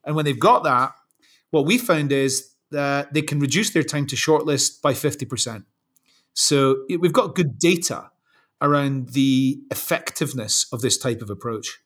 And 0.04 0.16
when 0.16 0.26
they've 0.26 0.40
got 0.40 0.64
that, 0.64 0.94
what 1.52 1.66
we 1.66 1.78
found 1.78 2.12
is 2.12 2.54
that 2.72 3.14
they 3.14 3.22
can 3.22 3.40
reduce 3.40 3.72
their 3.72 3.84
time 3.84 4.06
to 4.08 4.16
shortlist 4.16 4.82
by 4.82 4.94
50%. 4.94 5.64
So 6.34 6.84
we've 6.90 7.14
got 7.14 7.36
good 7.36 7.58
data 7.58 8.12
around 8.62 9.10
the 9.10 9.62
effectiveness 9.72 10.68
of 10.72 10.82
this 10.82 10.98
type 10.98 11.22
of 11.22 11.30
approach. 11.30 11.80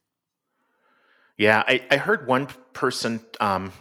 Yeah, 1.39 1.63
I, 1.65 1.81
I 1.89 1.95
heard 1.95 2.27
one 2.27 2.47
person 2.73 3.21
um, 3.39 3.71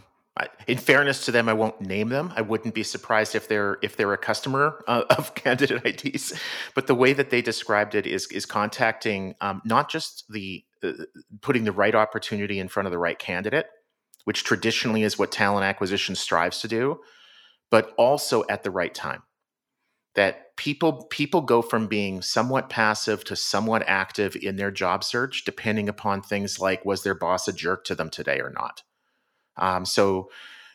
in 0.69 0.79
fairness 0.79 1.25
to 1.25 1.33
them, 1.33 1.49
I 1.49 1.53
won't 1.53 1.81
name 1.81 2.09
them. 2.09 2.33
I 2.37 2.43
wouldn't 2.43 2.73
be 2.73 2.85
surprised 2.85 3.35
if 3.35 3.49
they're 3.49 3.79
if 3.83 3.97
they're 3.97 4.13
a 4.13 4.19
customer 4.19 4.85
uh, 4.87 5.03
of 5.11 5.35
candidate 5.35 5.85
IDs. 5.85 6.35
But 6.77 6.87
the 6.87 6.95
way 6.95 7.13
that 7.13 7.31
they 7.31 7.43
described 7.43 7.97
it 7.97 8.07
is 8.07 8.27
is 8.29 8.47
contacting 8.47 9.35
um, 9.41 9.61
not 9.65 9.91
just 9.91 10.25
the 10.31 10.65
uh, 10.85 10.93
putting 11.41 11.65
the 11.65 11.73
right 11.73 11.97
opportunity 11.97 12.61
in 12.61 12.69
front 12.69 12.87
of 12.87 12.93
the 12.93 12.99
right 12.99 13.19
candidate, 13.19 13.67
which 14.25 14.45
traditionally 14.45 15.03
is 15.03 15.19
what 15.19 15.33
talent 15.33 15.65
acquisition 15.65 16.15
strives 16.15 16.61
to 16.61 16.69
do, 16.69 17.01
but 17.73 17.93
also 17.99 18.45
at 18.49 18.63
the 18.63 18.71
right 18.71 18.95
time. 18.95 19.25
That 20.15 20.48
people 20.59 21.07
people 21.11 21.41
go 21.41 21.63
from 21.63 21.87
being 21.89 22.23
somewhat 22.23 22.69
passive 22.71 23.25
to 23.25 23.37
somewhat 23.37 23.85
active 23.87 24.37
in 24.37 24.57
their 24.57 24.73
job 24.73 25.05
search, 25.05 25.45
depending 25.47 25.89
upon 25.89 26.23
things 26.23 26.61
like 26.61 26.85
was 26.85 27.05
their 27.05 27.15
boss 27.15 27.49
a 27.49 27.55
jerk 27.55 27.85
to 27.87 27.95
them 27.95 28.11
today 28.11 28.41
or 28.41 28.51
not 28.51 28.83
um, 29.59 29.85
so, 29.85 30.31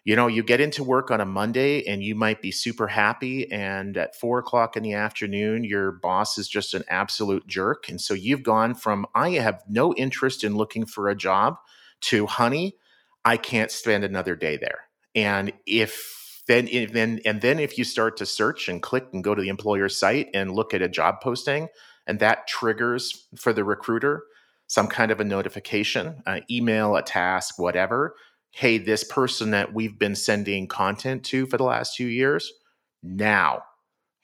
you 0.06 0.16
know, 0.16 0.28
you 0.28 0.44
get 0.44 0.62
into 0.62 0.84
work 0.84 1.12
on 1.12 1.22
a 1.22 1.26
Monday 1.26 1.86
and 1.88 2.04
you 2.04 2.16
might 2.16 2.42
be 2.42 2.52
super 2.52 2.88
happy. 2.88 3.52
And 3.52 3.98
at 3.98 4.16
four 4.16 4.40
o'clock 4.40 4.78
in 4.78 4.84
the 4.84 4.94
afternoon, 4.94 5.64
your 5.64 5.94
boss 5.94 6.38
is 6.38 6.48
just 6.48 6.74
an 6.74 6.84
absolute 6.90 7.48
jerk. 7.48 7.90
And 7.90 8.02
so 8.02 8.14
you've 8.14 8.44
gone 8.44 8.76
from, 8.76 9.08
I 9.16 9.32
have 9.32 9.64
no 9.70 9.94
interest 9.96 10.44
in 10.44 10.58
looking 10.58 10.86
for 10.86 11.10
a 11.10 11.16
job 11.16 11.58
to, 12.02 12.28
honey, 12.28 12.78
I 13.26 13.38
can't 13.38 13.72
spend 13.72 14.04
another 14.04 14.36
day 14.36 14.58
there. 14.58 14.82
And 15.16 15.54
if 15.66 16.23
then, 16.48 16.68
then, 16.92 17.20
and 17.26 17.42
then 17.42 17.60
if 17.60 17.78
you 17.78 17.84
start 17.84 18.18
to 18.18 18.26
search 18.26 18.68
and 18.68 18.82
click 18.82 19.08
and 19.14 19.24
go 19.24 19.34
to 19.34 19.42
the 19.42 19.50
employer 19.50 19.90
site 19.90 20.30
and 20.34 20.52
look 20.52 20.74
at 20.74 20.82
a 20.82 20.90
job 20.90 21.22
posting, 21.22 21.70
and 22.06 22.20
that 22.20 22.48
triggers 22.48 23.28
for 23.36 23.54
the 23.54 23.64
recruiter 23.64 24.24
some 24.68 24.88
kind 24.88 25.12
of 25.12 25.20
a 25.20 25.24
notification, 25.24 26.24
email, 26.50 26.96
a 26.96 27.04
task, 27.04 27.60
whatever 27.60 28.16
hey, 28.54 28.78
this 28.78 29.04
person 29.04 29.50
that 29.50 29.74
we've 29.74 29.98
been 29.98 30.16
sending 30.16 30.68
content 30.68 31.24
to 31.24 31.48
for 31.48 31.58
the 31.58 31.64
last 31.64 31.96
two 31.96 32.06
years, 32.06 32.54
now 33.02 33.64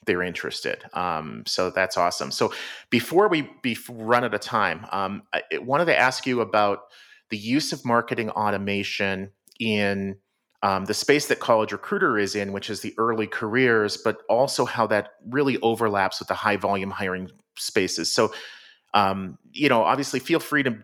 they're 0.06 0.22
interested. 0.22 0.84
Um, 0.94 1.44
so 1.48 1.72
that's 1.72 1.98
awesome. 1.98 2.32
So 2.32 2.54
before 2.92 3.28
we 3.28 3.50
be 3.64 3.76
run 3.90 4.24
out 4.24 4.36
of 4.36 4.40
time, 4.40 4.86
um, 4.92 5.24
I 5.34 5.42
wanted 5.58 5.86
to 5.86 6.00
ask 6.00 6.28
you 6.28 6.42
about 6.42 6.82
the 7.32 7.38
use 7.38 7.74
of 7.74 7.84
marketing 7.84 8.30
automation 8.30 9.32
in 9.60 10.18
um, 10.62 10.86
the 10.86 10.94
space 10.94 11.28
that 11.28 11.40
College 11.40 11.72
Recruiter 11.72 12.18
is 12.18 12.36
in, 12.36 12.52
which 12.52 12.70
is 12.70 12.82
the 12.82 12.94
early 12.98 13.28
careers, 13.28 13.98
but 13.98 14.22
also 14.28 14.66
how 14.66 14.88
that 14.88 15.14
really 15.26 15.58
overlaps 15.62 16.20
with 16.20 16.28
the 16.28 16.34
high 16.34 16.58
volume 16.58 16.92
hiring 16.92 17.32
spaces. 17.58 18.12
So, 18.12 18.34
um, 18.94 19.38
you 19.52 19.70
know, 19.70 19.84
obviously, 19.84 20.20
feel 20.20 20.40
free 20.40 20.64
to 20.64 20.78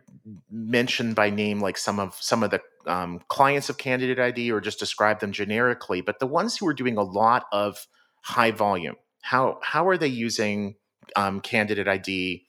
mention 0.50 1.14
by 1.14 1.30
name 1.30 1.60
like 1.60 1.78
some 1.78 2.00
of 2.00 2.16
some 2.22 2.42
of 2.42 2.52
the 2.52 2.62
um, 2.88 3.20
clients 3.28 3.70
of 3.70 3.78
Candidate 3.78 4.20
ID 4.20 4.52
or 4.52 4.62
just 4.62 4.80
describe 4.80 5.20
them 5.20 5.32
generically, 5.32 6.02
but 6.02 6.20
the 6.20 6.28
ones 6.28 6.56
who 6.56 6.68
are 6.68 6.74
doing 6.74 6.98
a 6.98 7.04
lot 7.04 7.46
of 7.52 7.88
high 8.22 8.52
volume, 8.52 8.96
how 9.24 9.60
how 9.62 9.88
are 9.88 9.98
they 9.98 10.08
using 10.08 10.76
um, 11.16 11.42
Candidate 11.42 11.88
ID 11.88 12.46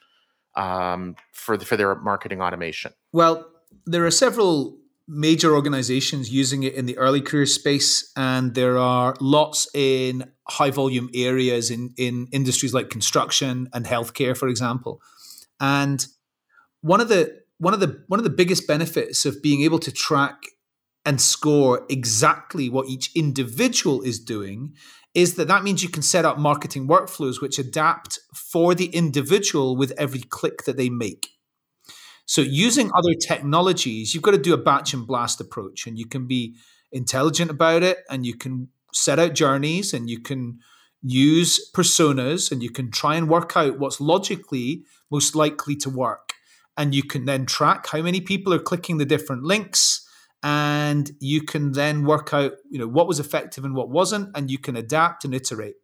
um, 0.55 1.17
for 1.33 1.57
the, 1.57 1.65
for 1.65 1.77
their 1.77 1.95
marketing 1.97 2.41
automation? 2.41 2.93
Well, 3.13 3.47
there 3.85 4.07
are 4.07 4.11
several 4.11 4.79
major 5.09 5.55
organizations 5.55 6.31
using 6.31 6.63
it 6.63 6.75
in 6.75 6.87
the 6.87 6.99
early 6.99 7.21
career 7.21 7.47
space, 7.47 8.13
and 8.17 8.55
there 8.55 8.79
are 8.79 9.15
lots 9.21 9.69
in 9.75 10.31
high 10.49 10.71
volume 10.71 11.09
areas 11.15 11.71
in 11.71 11.95
in 11.97 12.29
industries 12.33 12.75
like 12.75 12.91
construction 12.91 13.69
and 13.73 13.87
healthcare, 13.87 14.37
for 14.37 14.49
example. 14.49 15.01
And 15.61 16.07
one 16.81 17.01
of 17.01 17.09
the 17.09 17.41
one 17.59 17.75
of 17.75 17.81
the 17.81 18.05
one 18.09 18.21
of 18.21 18.25
the 18.25 18.31
biggest 18.31 18.67
benefits 18.67 19.25
of 19.25 19.43
being 19.43 19.63
able 19.63 19.79
to 19.81 19.93
track 19.93 20.43
and 21.05 21.21
score 21.21 21.87
exactly 21.89 22.69
what 22.69 22.89
each 22.89 23.15
individual 23.15 24.03
is 24.03 24.19
doing 24.19 24.75
is 25.15 25.37
that 25.37 25.49
that 25.49 25.65
means 25.65 25.83
you 25.83 25.89
can 25.89 26.03
set 26.03 26.27
up 26.27 26.37
marketing 26.37 26.87
workflows 26.87 27.41
which 27.41 27.59
adapt 27.59 28.19
for 28.35 28.75
the 28.75 28.87
individual 28.87 29.77
with 29.77 29.93
every 29.97 30.21
click 30.21 30.65
that 30.65 30.77
they 30.77 30.91
make. 30.91 31.36
So 32.27 32.41
using 32.41 32.91
other 32.95 33.15
technologies, 33.15 34.13
you've 34.13 34.23
got 34.23 34.33
to 34.33 34.39
do 34.39 34.53
a 34.53 34.59
batch 34.59 34.93
and 34.93 35.07
blast 35.07 35.41
approach 35.41 35.87
and 35.87 35.99
you 35.99 36.07
can 36.07 36.27
be 36.27 36.57
intelligent 36.93 37.51
about 37.51 37.83
it 37.83 37.99
and 38.11 38.27
you 38.27 38.37
can 38.37 38.69
set 38.93 39.19
out 39.19 39.35
journeys 39.35 39.95
and 39.95 40.11
you 40.11 40.21
can 40.21 40.59
use 41.03 41.71
personas 41.73 42.51
and 42.51 42.63
you 42.63 42.71
can 42.71 42.91
try 42.91 43.15
and 43.15 43.29
work 43.29 43.57
out 43.57 43.79
what's 43.79 44.01
logically 44.01 44.83
most 45.11 45.37
likely 45.37 45.77
to 45.77 45.89
work. 45.89 46.33
And 46.77 46.95
you 46.95 47.05
can 47.05 47.25
then 47.25 47.47
track 47.47 47.87
how 47.87 48.03
many 48.03 48.21
people 48.21 48.53
are 48.53 48.59
clicking 48.59 48.99
the 48.99 49.05
different 49.05 49.45
links 49.45 50.07
and 50.43 51.11
you 51.21 51.43
can 51.43 51.73
then 51.73 52.05
work 52.05 52.35
out 52.35 52.53
you 52.71 52.79
know 52.79 52.87
what 52.87 53.09
was 53.09 53.19
effective 53.19 53.65
and 53.65 53.75
what 53.75 53.89
wasn't 53.89 54.29
and 54.37 54.51
you 54.51 54.59
can 54.59 54.77
adapt 54.77 55.25
and 55.25 55.35
iterate. 55.35 55.77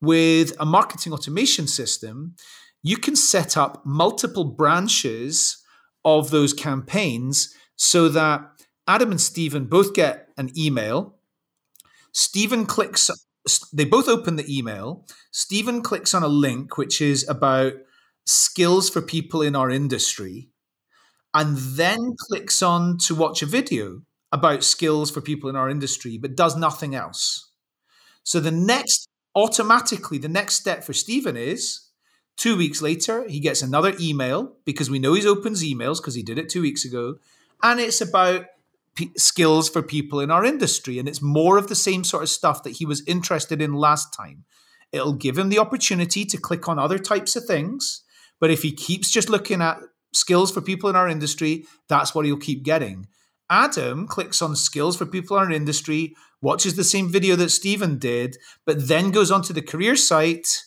With 0.00 0.54
a 0.58 0.66
marketing 0.66 1.12
automation 1.12 1.66
system 1.66 2.34
you 2.82 2.96
can 2.96 3.16
set 3.16 3.56
up 3.56 3.84
multiple 3.84 4.44
branches 4.44 5.62
of 6.04 6.30
those 6.30 6.52
campaigns 6.52 7.54
so 7.76 8.08
that 8.08 8.40
adam 8.86 9.10
and 9.10 9.20
stephen 9.20 9.64
both 9.64 9.94
get 9.94 10.28
an 10.36 10.50
email 10.56 11.16
stephen 12.12 12.66
clicks 12.66 13.10
they 13.72 13.84
both 13.84 14.08
open 14.08 14.36
the 14.36 14.58
email 14.58 15.06
stephen 15.32 15.82
clicks 15.82 16.14
on 16.14 16.22
a 16.22 16.28
link 16.28 16.76
which 16.76 17.00
is 17.00 17.28
about 17.28 17.72
skills 18.26 18.88
for 18.88 19.00
people 19.00 19.42
in 19.42 19.56
our 19.56 19.70
industry 19.70 20.50
and 21.34 21.56
then 21.56 22.14
clicks 22.28 22.62
on 22.62 22.98
to 22.98 23.14
watch 23.14 23.42
a 23.42 23.46
video 23.46 24.02
about 24.32 24.64
skills 24.64 25.10
for 25.10 25.20
people 25.20 25.50
in 25.50 25.56
our 25.56 25.68
industry, 25.68 26.18
but 26.18 26.36
does 26.36 26.56
nothing 26.56 26.94
else. 26.94 27.50
So 28.22 28.40
the 28.40 28.50
next, 28.50 29.08
automatically, 29.34 30.18
the 30.18 30.28
next 30.28 30.54
step 30.54 30.84
for 30.84 30.92
Stephen 30.92 31.36
is 31.36 31.89
two 32.40 32.56
weeks 32.56 32.80
later, 32.80 33.28
he 33.28 33.38
gets 33.38 33.60
another 33.60 33.94
email 34.00 34.56
because 34.64 34.88
we 34.88 34.98
know 34.98 35.12
he 35.12 35.26
opens 35.26 35.62
emails 35.62 35.98
because 35.98 36.14
he 36.14 36.22
did 36.22 36.38
it 36.38 36.48
two 36.48 36.62
weeks 36.62 36.86
ago. 36.86 37.16
And 37.62 37.78
it's 37.78 38.00
about 38.00 38.46
p- 38.96 39.12
skills 39.18 39.68
for 39.68 39.82
people 39.82 40.20
in 40.20 40.30
our 40.30 40.42
industry. 40.42 40.98
And 40.98 41.06
it's 41.06 41.20
more 41.20 41.58
of 41.58 41.68
the 41.68 41.74
same 41.74 42.02
sort 42.02 42.22
of 42.22 42.30
stuff 42.30 42.62
that 42.62 42.78
he 42.78 42.86
was 42.86 43.06
interested 43.06 43.60
in 43.60 43.74
last 43.74 44.14
time. 44.14 44.44
It'll 44.90 45.12
give 45.12 45.36
him 45.36 45.50
the 45.50 45.58
opportunity 45.58 46.24
to 46.24 46.38
click 46.38 46.66
on 46.66 46.78
other 46.78 46.98
types 46.98 47.36
of 47.36 47.44
things. 47.44 48.02
But 48.40 48.50
if 48.50 48.62
he 48.62 48.72
keeps 48.72 49.10
just 49.10 49.28
looking 49.28 49.60
at 49.60 49.78
skills 50.14 50.50
for 50.50 50.62
people 50.62 50.88
in 50.88 50.96
our 50.96 51.08
industry, 51.08 51.66
that's 51.88 52.14
what 52.14 52.24
he'll 52.24 52.38
keep 52.38 52.62
getting. 52.62 53.06
Adam 53.50 54.08
clicks 54.08 54.40
on 54.40 54.56
skills 54.56 54.96
for 54.96 55.04
people 55.04 55.36
in 55.36 55.44
our 55.44 55.52
industry, 55.52 56.14
watches 56.40 56.76
the 56.76 56.84
same 56.84 57.10
video 57.10 57.36
that 57.36 57.50
Stephen 57.50 57.98
did, 57.98 58.38
but 58.64 58.88
then 58.88 59.10
goes 59.10 59.30
onto 59.30 59.52
the 59.52 59.60
career 59.60 59.94
site, 59.94 60.62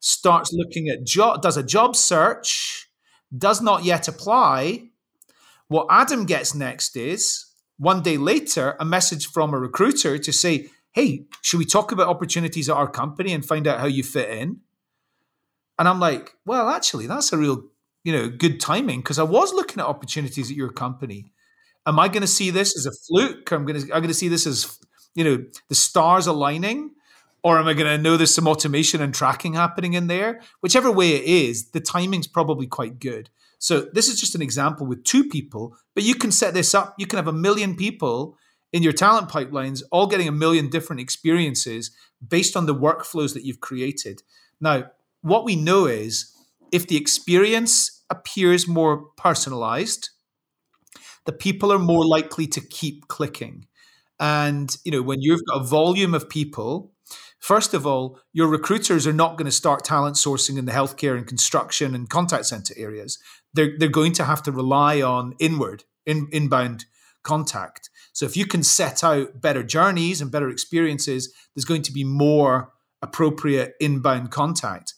starts 0.00 0.52
looking 0.52 0.88
at 0.88 1.04
job, 1.04 1.42
does 1.42 1.56
a 1.56 1.62
job 1.62 1.96
search, 1.96 2.88
does 3.36 3.60
not 3.60 3.84
yet 3.84 4.08
apply. 4.08 4.88
What 5.68 5.86
Adam 5.90 6.24
gets 6.24 6.54
next 6.54 6.96
is 6.96 7.46
one 7.76 8.02
day 8.02 8.16
later 8.16 8.76
a 8.80 8.84
message 8.84 9.26
from 9.26 9.52
a 9.52 9.58
recruiter 9.58 10.18
to 10.18 10.32
say, 10.32 10.70
Hey, 10.92 11.26
should 11.42 11.58
we 11.58 11.66
talk 11.66 11.92
about 11.92 12.08
opportunities 12.08 12.68
at 12.68 12.76
our 12.76 12.90
company 12.90 13.32
and 13.32 13.44
find 13.44 13.66
out 13.66 13.80
how 13.80 13.86
you 13.86 14.02
fit 14.02 14.30
in? 14.30 14.60
And 15.78 15.86
I'm 15.86 16.00
like, 16.00 16.34
Well, 16.46 16.68
actually, 16.68 17.06
that's 17.06 17.32
a 17.32 17.38
real 17.38 17.64
you 18.04 18.12
know, 18.12 18.30
good 18.30 18.58
timing 18.58 19.00
because 19.00 19.18
I 19.18 19.24
was 19.24 19.52
looking 19.52 19.80
at 19.80 19.86
opportunities 19.86 20.50
at 20.50 20.56
your 20.56 20.70
company. 20.70 21.30
Am 21.86 21.98
I 21.98 22.08
going 22.08 22.22
to 22.22 22.26
see 22.26 22.50
this 22.50 22.74
as 22.74 22.86
a 22.86 22.92
fluke? 23.06 23.52
I'm 23.52 23.66
going 23.66 23.82
to 23.82 23.94
I'm 23.94 24.00
going 24.00 24.08
to 24.08 24.14
see 24.14 24.28
this 24.28 24.46
as 24.46 24.78
you 25.14 25.24
know 25.24 25.44
the 25.68 25.74
stars 25.74 26.26
aligning, 26.26 26.92
or 27.42 27.58
am 27.58 27.68
I 27.68 27.74
going 27.74 27.86
to 27.86 28.02
know 28.02 28.16
there's 28.16 28.34
some 28.34 28.48
automation 28.48 29.00
and 29.00 29.14
tracking 29.14 29.54
happening 29.54 29.94
in 29.94 30.06
there? 30.06 30.40
Whichever 30.60 30.90
way 30.90 31.10
it 31.10 31.24
is, 31.24 31.70
the 31.70 31.80
timing's 31.80 32.26
probably 32.26 32.66
quite 32.66 32.98
good. 32.98 33.30
So 33.58 33.86
this 33.92 34.08
is 34.08 34.20
just 34.20 34.34
an 34.34 34.42
example 34.42 34.86
with 34.86 35.04
two 35.04 35.28
people, 35.28 35.76
but 35.94 36.04
you 36.04 36.14
can 36.14 36.30
set 36.30 36.54
this 36.54 36.74
up. 36.74 36.94
You 36.98 37.06
can 37.06 37.16
have 37.16 37.28
a 37.28 37.32
million 37.32 37.76
people 37.76 38.36
in 38.72 38.82
your 38.82 38.92
talent 38.92 39.28
pipelines, 39.28 39.82
all 39.90 40.06
getting 40.06 40.28
a 40.28 40.32
million 40.32 40.68
different 40.68 41.00
experiences 41.00 41.90
based 42.26 42.56
on 42.56 42.66
the 42.66 42.74
workflows 42.74 43.34
that 43.34 43.44
you've 43.44 43.60
created. 43.60 44.22
Now, 44.60 44.90
what 45.22 45.44
we 45.44 45.56
know 45.56 45.86
is 45.86 46.32
if 46.72 46.86
the 46.86 46.96
experience 46.96 48.04
appears 48.10 48.68
more 48.68 49.06
personalized, 49.16 50.10
the 51.24 51.32
people 51.32 51.72
are 51.72 51.78
more 51.78 52.06
likely 52.06 52.46
to 52.46 52.60
keep 52.60 53.08
clicking. 53.08 53.66
And 54.20 54.76
you 54.84 54.92
know, 54.92 55.02
when 55.02 55.20
you've 55.20 55.44
got 55.48 55.62
a 55.62 55.64
volume 55.64 56.14
of 56.14 56.28
people, 56.28 56.92
first 57.38 57.74
of 57.74 57.86
all, 57.86 58.20
your 58.32 58.48
recruiters 58.48 59.06
are 59.06 59.12
not 59.12 59.36
going 59.36 59.46
to 59.46 59.52
start 59.52 59.84
talent 59.84 60.16
sourcing 60.16 60.58
in 60.58 60.64
the 60.64 60.72
healthcare 60.72 61.16
and 61.16 61.26
construction 61.26 61.94
and 61.94 62.08
contact 62.08 62.46
center 62.46 62.74
areas. 62.76 63.18
They're 63.54 63.76
they're 63.78 63.88
going 63.88 64.12
to 64.14 64.24
have 64.24 64.42
to 64.44 64.52
rely 64.52 65.02
on 65.02 65.34
inward, 65.38 65.84
in, 66.06 66.28
inbound 66.32 66.84
contact. 67.22 67.90
So 68.12 68.26
if 68.26 68.36
you 68.36 68.46
can 68.46 68.62
set 68.62 69.04
out 69.04 69.40
better 69.40 69.62
journeys 69.62 70.20
and 70.20 70.30
better 70.30 70.48
experiences, 70.48 71.32
there's 71.54 71.64
going 71.64 71.82
to 71.82 71.92
be 71.92 72.04
more 72.04 72.72
appropriate 73.02 73.74
inbound 73.80 74.30
contact 74.30 74.94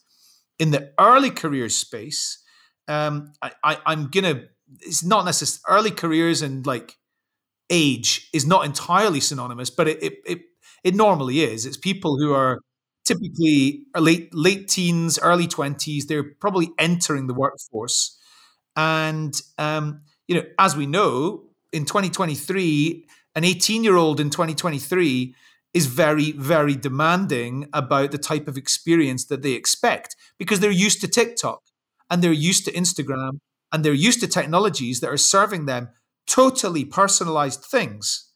in 0.60 0.70
the 0.70 0.92
early 1.00 1.30
career 1.30 1.68
space, 1.70 2.38
um, 2.86 3.32
I, 3.42 3.78
I'm 3.86 4.08
gonna. 4.08 4.44
It's 4.80 5.02
not 5.02 5.24
necessarily 5.24 5.80
early 5.80 5.90
careers 5.90 6.42
and 6.42 6.64
like 6.64 6.96
age 7.70 8.28
is 8.32 8.46
not 8.46 8.64
entirely 8.64 9.20
synonymous, 9.20 9.70
but 9.70 9.88
it, 9.88 10.02
it 10.02 10.12
it, 10.26 10.40
it 10.84 10.94
normally 10.94 11.40
is. 11.40 11.66
It's 11.66 11.76
people 11.76 12.18
who 12.18 12.32
are 12.34 12.60
typically 13.04 13.82
late 13.96 14.34
late 14.34 14.68
teens, 14.68 15.18
early 15.18 15.46
twenties. 15.46 16.06
They're 16.06 16.34
probably 16.40 16.70
entering 16.78 17.26
the 17.26 17.34
workforce, 17.34 18.18
and 18.76 19.34
um, 19.58 20.02
you 20.28 20.36
know, 20.36 20.44
as 20.58 20.76
we 20.76 20.86
know, 20.86 21.44
in 21.72 21.84
2023, 21.84 23.06
an 23.34 23.44
18 23.44 23.84
year 23.84 23.96
old 23.96 24.20
in 24.20 24.30
2023 24.30 25.34
is 25.72 25.86
very, 25.86 26.32
very 26.32 26.74
demanding 26.74 27.68
about 27.72 28.10
the 28.10 28.18
type 28.18 28.48
of 28.48 28.56
experience 28.56 29.26
that 29.26 29.42
they 29.42 29.52
expect 29.52 30.16
because 30.38 30.60
they're 30.60 30.70
used 30.70 31.00
to 31.00 31.08
TikTok 31.08 31.62
and 32.10 32.22
they're 32.22 32.32
used 32.32 32.64
to 32.64 32.72
Instagram 32.72 33.38
and 33.72 33.84
they're 33.84 33.92
used 33.92 34.20
to 34.20 34.26
technologies 34.26 35.00
that 35.00 35.10
are 35.10 35.16
serving 35.16 35.66
them 35.66 35.88
totally 36.26 36.84
personalized 36.84 37.64
things. 37.64 38.29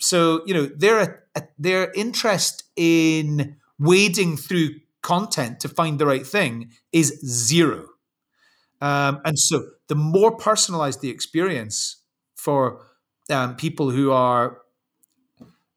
So, 0.00 0.42
you 0.46 0.54
know, 0.54 0.66
their 0.66 1.24
their 1.58 1.92
interest 1.92 2.64
in 2.76 3.56
wading 3.78 4.36
through 4.36 4.70
content 5.02 5.60
to 5.60 5.68
find 5.68 5.98
the 5.98 6.06
right 6.06 6.26
thing 6.26 6.70
is 6.92 7.18
zero. 7.24 7.86
Um, 8.80 9.20
and 9.24 9.38
so, 9.38 9.70
the 9.88 9.94
more 9.94 10.36
personalized 10.36 11.00
the 11.00 11.10
experience 11.10 11.96
for 12.36 12.82
um, 13.30 13.56
people 13.56 13.90
who 13.90 14.12
are 14.12 14.58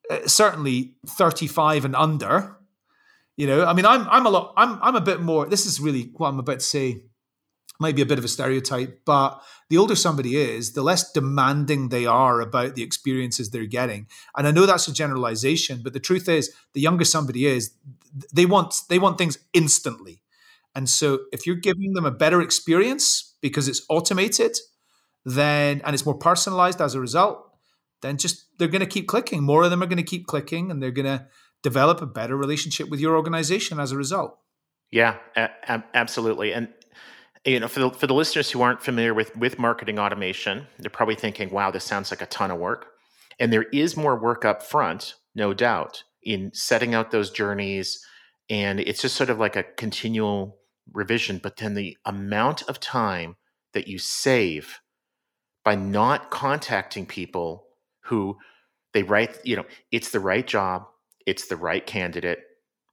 uh, 0.09 0.27
certainly 0.27 0.95
35 1.07 1.85
and 1.85 1.95
under. 1.95 2.57
You 3.37 3.47
know, 3.47 3.65
I 3.65 3.73
mean, 3.73 3.85
I'm 3.85 4.07
I'm 4.09 4.25
a 4.25 4.29
lot. 4.29 4.53
I'm 4.57 4.79
I'm 4.81 4.95
a 4.95 5.01
bit 5.01 5.21
more. 5.21 5.45
This 5.45 5.65
is 5.65 5.79
really 5.79 6.11
what 6.17 6.27
I'm 6.27 6.39
about 6.39 6.59
to 6.59 6.65
say. 6.65 7.03
Might 7.81 7.95
be 7.95 8.01
a 8.01 8.05
bit 8.05 8.17
of 8.17 8.25
a 8.25 8.29
stereotype, 8.29 9.05
but 9.05 9.41
the 9.69 9.77
older 9.77 9.95
somebody 9.95 10.35
is, 10.35 10.73
the 10.73 10.83
less 10.83 11.11
demanding 11.13 11.89
they 11.89 12.05
are 12.05 12.41
about 12.41 12.75
the 12.75 12.83
experiences 12.83 13.49
they're 13.49 13.65
getting. 13.65 14.07
And 14.35 14.45
I 14.45 14.51
know 14.51 14.65
that's 14.65 14.89
a 14.89 14.93
generalization, 14.93 15.79
but 15.81 15.93
the 15.93 15.99
truth 15.99 16.27
is, 16.27 16.53
the 16.73 16.81
younger 16.81 17.05
somebody 17.05 17.45
is, 17.45 17.71
they 18.33 18.45
want 18.45 18.75
they 18.89 18.99
want 18.99 19.17
things 19.17 19.37
instantly. 19.53 20.21
And 20.75 20.89
so, 20.89 21.19
if 21.31 21.47
you're 21.47 21.55
giving 21.55 21.93
them 21.93 22.05
a 22.05 22.11
better 22.11 22.41
experience 22.41 23.35
because 23.41 23.67
it's 23.67 23.85
automated, 23.89 24.57
then 25.25 25.81
and 25.85 25.93
it's 25.93 26.05
more 26.05 26.17
personalized 26.17 26.81
as 26.81 26.95
a 26.95 26.99
result, 26.99 27.49
then 28.01 28.17
just 28.17 28.45
they're 28.57 28.67
going 28.67 28.81
to 28.81 28.87
keep 28.87 29.07
clicking. 29.07 29.43
More 29.43 29.63
of 29.63 29.69
them 29.69 29.81
are 29.81 29.87
going 29.87 29.97
to 29.97 30.03
keep 30.03 30.27
clicking, 30.27 30.69
and 30.69 30.81
they're 30.81 30.91
going 30.91 31.05
to 31.05 31.27
develop 31.63 32.01
a 32.01 32.05
better 32.05 32.35
relationship 32.35 32.89
with 32.89 32.99
your 32.99 33.15
organization 33.15 33.79
as 33.79 33.91
a 33.91 33.97
result. 33.97 34.37
Yeah, 34.91 35.17
absolutely. 35.93 36.51
And 36.51 36.69
you 37.49 37.59
know, 37.59 37.67
for 37.67 37.79
the, 37.79 37.89
for 37.89 38.07
the 38.07 38.13
listeners 38.13 38.51
who 38.51 38.61
aren't 38.61 38.83
familiar 38.83 39.13
with 39.13 39.35
with 39.35 39.57
marketing 39.57 39.97
automation, 39.97 40.67
they're 40.77 40.89
probably 40.91 41.15
thinking, 41.15 41.49
"Wow, 41.49 41.71
this 41.71 41.83
sounds 41.83 42.11
like 42.11 42.21
a 42.21 42.27
ton 42.27 42.51
of 42.51 42.59
work." 42.59 42.87
And 43.39 43.51
there 43.51 43.63
is 43.73 43.97
more 43.97 44.19
work 44.19 44.45
up 44.45 44.61
front, 44.61 45.15
no 45.33 45.53
doubt, 45.53 46.03
in 46.21 46.51
setting 46.53 46.93
out 46.93 47.11
those 47.11 47.31
journeys, 47.31 48.05
and 48.49 48.79
it's 48.79 49.01
just 49.01 49.15
sort 49.15 49.29
of 49.29 49.39
like 49.39 49.55
a 49.55 49.63
continual 49.63 50.59
revision. 50.93 51.39
But 51.41 51.57
then 51.57 51.73
the 51.73 51.97
amount 52.05 52.63
of 52.63 52.79
time 52.79 53.37
that 53.73 53.87
you 53.87 53.97
save 53.97 54.79
by 55.63 55.75
not 55.75 56.29
contacting 56.29 57.05
people 57.05 57.67
who 58.05 58.37
they 58.93 59.03
write, 59.03 59.37
you 59.43 59.55
know, 59.55 59.65
it's 59.91 60.11
the 60.11 60.19
right 60.19 60.45
job, 60.45 60.85
it's 61.25 61.47
the 61.47 61.55
right 61.55 61.85
candidate, 61.85 62.39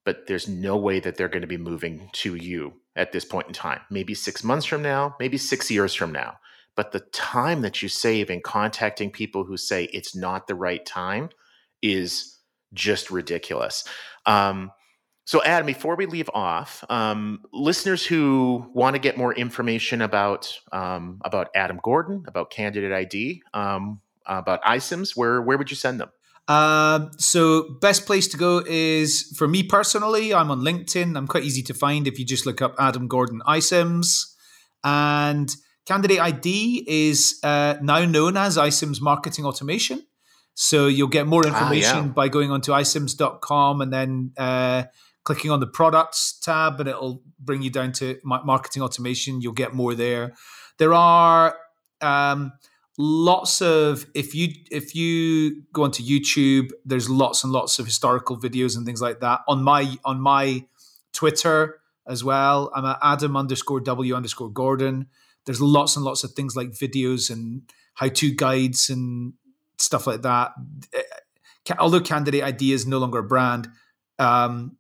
but 0.05 0.27
there's 0.27 0.49
no 0.49 0.77
way 0.77 1.01
that 1.01 1.17
they're 1.17 1.29
going 1.29 1.43
to 1.43 1.47
be 1.47 1.57
moving 1.57 2.11
to 2.13 2.35
you 2.35 2.75
at 2.97 3.13
this 3.13 3.25
point 3.25 3.47
in 3.47 3.53
time. 3.53 3.81
Maybe 3.91 4.15
six 4.15 4.43
months 4.43 4.67
from 4.67 4.83
now, 4.83 5.15
maybe 5.21 5.39
six 5.39 5.71
years 5.71 5.95
from 5.95 6.13
now. 6.13 6.39
But 6.75 6.93
the 6.93 7.01
time 7.01 7.63
that 7.63 7.81
you 7.81 7.89
save 7.89 8.31
in 8.31 8.43
contacting 8.43 9.11
people 9.11 9.45
who 9.45 9.57
say 9.57 9.85
it's 9.85 10.15
not 10.15 10.47
the 10.47 10.55
right 10.55 10.85
time 10.85 11.31
is 11.83 12.39
just 12.75 13.11
ridiculous. 13.11 13.85
Um, 14.27 14.73
so, 15.25 15.43
Adam, 15.43 15.67
before 15.67 15.97
we 15.97 16.07
leave 16.07 16.31
off, 16.35 16.85
um, 16.89 17.41
listeners 17.53 18.07
who 18.07 18.65
want 18.73 18.95
to 18.95 19.01
get 19.01 19.17
more 19.17 19.35
information 19.35 20.03
about 20.03 20.57
um, 20.71 21.21
about 21.25 21.49
Adam 21.55 21.81
Gordon, 21.83 22.25
about 22.29 22.51
Candidate 22.51 22.93
ID, 22.93 23.43
um, 23.53 24.01
about 24.25 24.63
iCIMS, 24.63 25.17
where 25.17 25.43
where 25.43 25.59
would 25.59 25.71
you 25.71 25.77
send 25.77 25.99
them? 25.99 26.11
Um, 26.49 27.11
so 27.19 27.75
best 27.81 28.07
place 28.07 28.29
to 28.29 28.37
go 28.37 28.63
is 28.65 29.33
for 29.37 29.49
me 29.49 29.63
personally. 29.63 30.33
I'm 30.33 30.51
on 30.51 30.61
LinkedIn. 30.61 31.17
I'm 31.17 31.27
quite 31.27 31.45
easy 31.45 31.63
to 31.65 31.75
find 31.75 32.07
if 32.07 32.19
you 32.19 32.25
just 32.25 32.47
look 32.47 32.63
up 32.63 32.75
Adam 32.79 33.09
Gordon 33.09 33.41
iCIMS. 33.47 34.35
and 34.85 35.55
Candidate 35.87 36.19
ID 36.21 36.85
is 36.89 37.39
uh, 37.45 37.77
now 37.81 38.05
known 38.05 38.37
as 38.37 38.57
iCIMS 38.57 39.01
Marketing 39.01 39.45
Automation. 39.45 40.05
So 40.55 40.89
you'll 40.89 41.07
get 41.07 41.29
more 41.29 41.47
information 41.47 41.97
ah, 41.97 42.03
yeah. 42.07 42.09
by 42.09 42.29
going 42.29 42.51
onto 42.51 42.73
icims.com 42.73 43.81
and 43.81 43.93
then 43.93 44.33
uh, 44.37 44.85
clicking 45.23 45.53
on 45.53 45.61
the 45.61 45.67
products 45.67 46.41
tab, 46.41 46.81
and 46.81 46.89
it'll 46.89 47.23
bring 47.39 47.63
you 47.63 47.71
down 47.71 47.93
to 47.93 48.19
marketing 48.25 48.83
automation. 48.83 49.41
You'll 49.41 49.53
get 49.53 49.75
more 49.75 49.95
there. 49.95 50.35
There 50.79 50.93
are 50.93 51.57
um, 52.01 52.53
lots 52.99 53.61
of 53.61 54.07
if 54.15 54.35
you 54.35 54.49
if 54.71 54.95
you 54.95 55.63
go 55.73 55.85
onto 55.85 56.03
YouTube, 56.03 56.71
there's 56.85 57.11
lots 57.11 57.45
and 57.45 57.53
lots 57.53 57.79
of 57.79 57.87
historical 57.87 58.39
videos 58.39 58.77
and 58.77 58.87
things 58.87 59.03
like 59.03 59.21
that. 59.21 59.41
On 59.49 59.63
my 59.63 59.97
on 60.05 60.21
my 60.21 60.65
Twitter, 61.13 61.81
as 62.07 62.23
well. 62.23 62.71
I'm 62.75 62.85
at 62.85 62.99
Adam 63.03 63.37
underscore 63.37 63.81
W 63.81 64.15
underscore 64.15 64.51
Gordon. 64.51 65.07
There's 65.45 65.61
lots 65.61 65.97
and 65.97 66.05
lots 66.05 66.25
of 66.25 66.33
things 66.33 66.57
like 66.57 66.69
videos 66.69 67.31
and 67.31 67.63
how 67.95 68.09
to 68.09 68.35
guides 68.35 68.91
and 68.91 69.35
stuff 69.79 70.07
like 70.07 70.23
that. 70.23 70.53
Eh, 70.93 71.75
although 71.79 72.01
Candidate 72.01 72.43
ID 72.43 72.73
is 72.73 72.87
no 72.87 72.99
longer 72.99 73.19
a 73.19 73.25
brand, 73.25 73.69
um, 74.19 74.77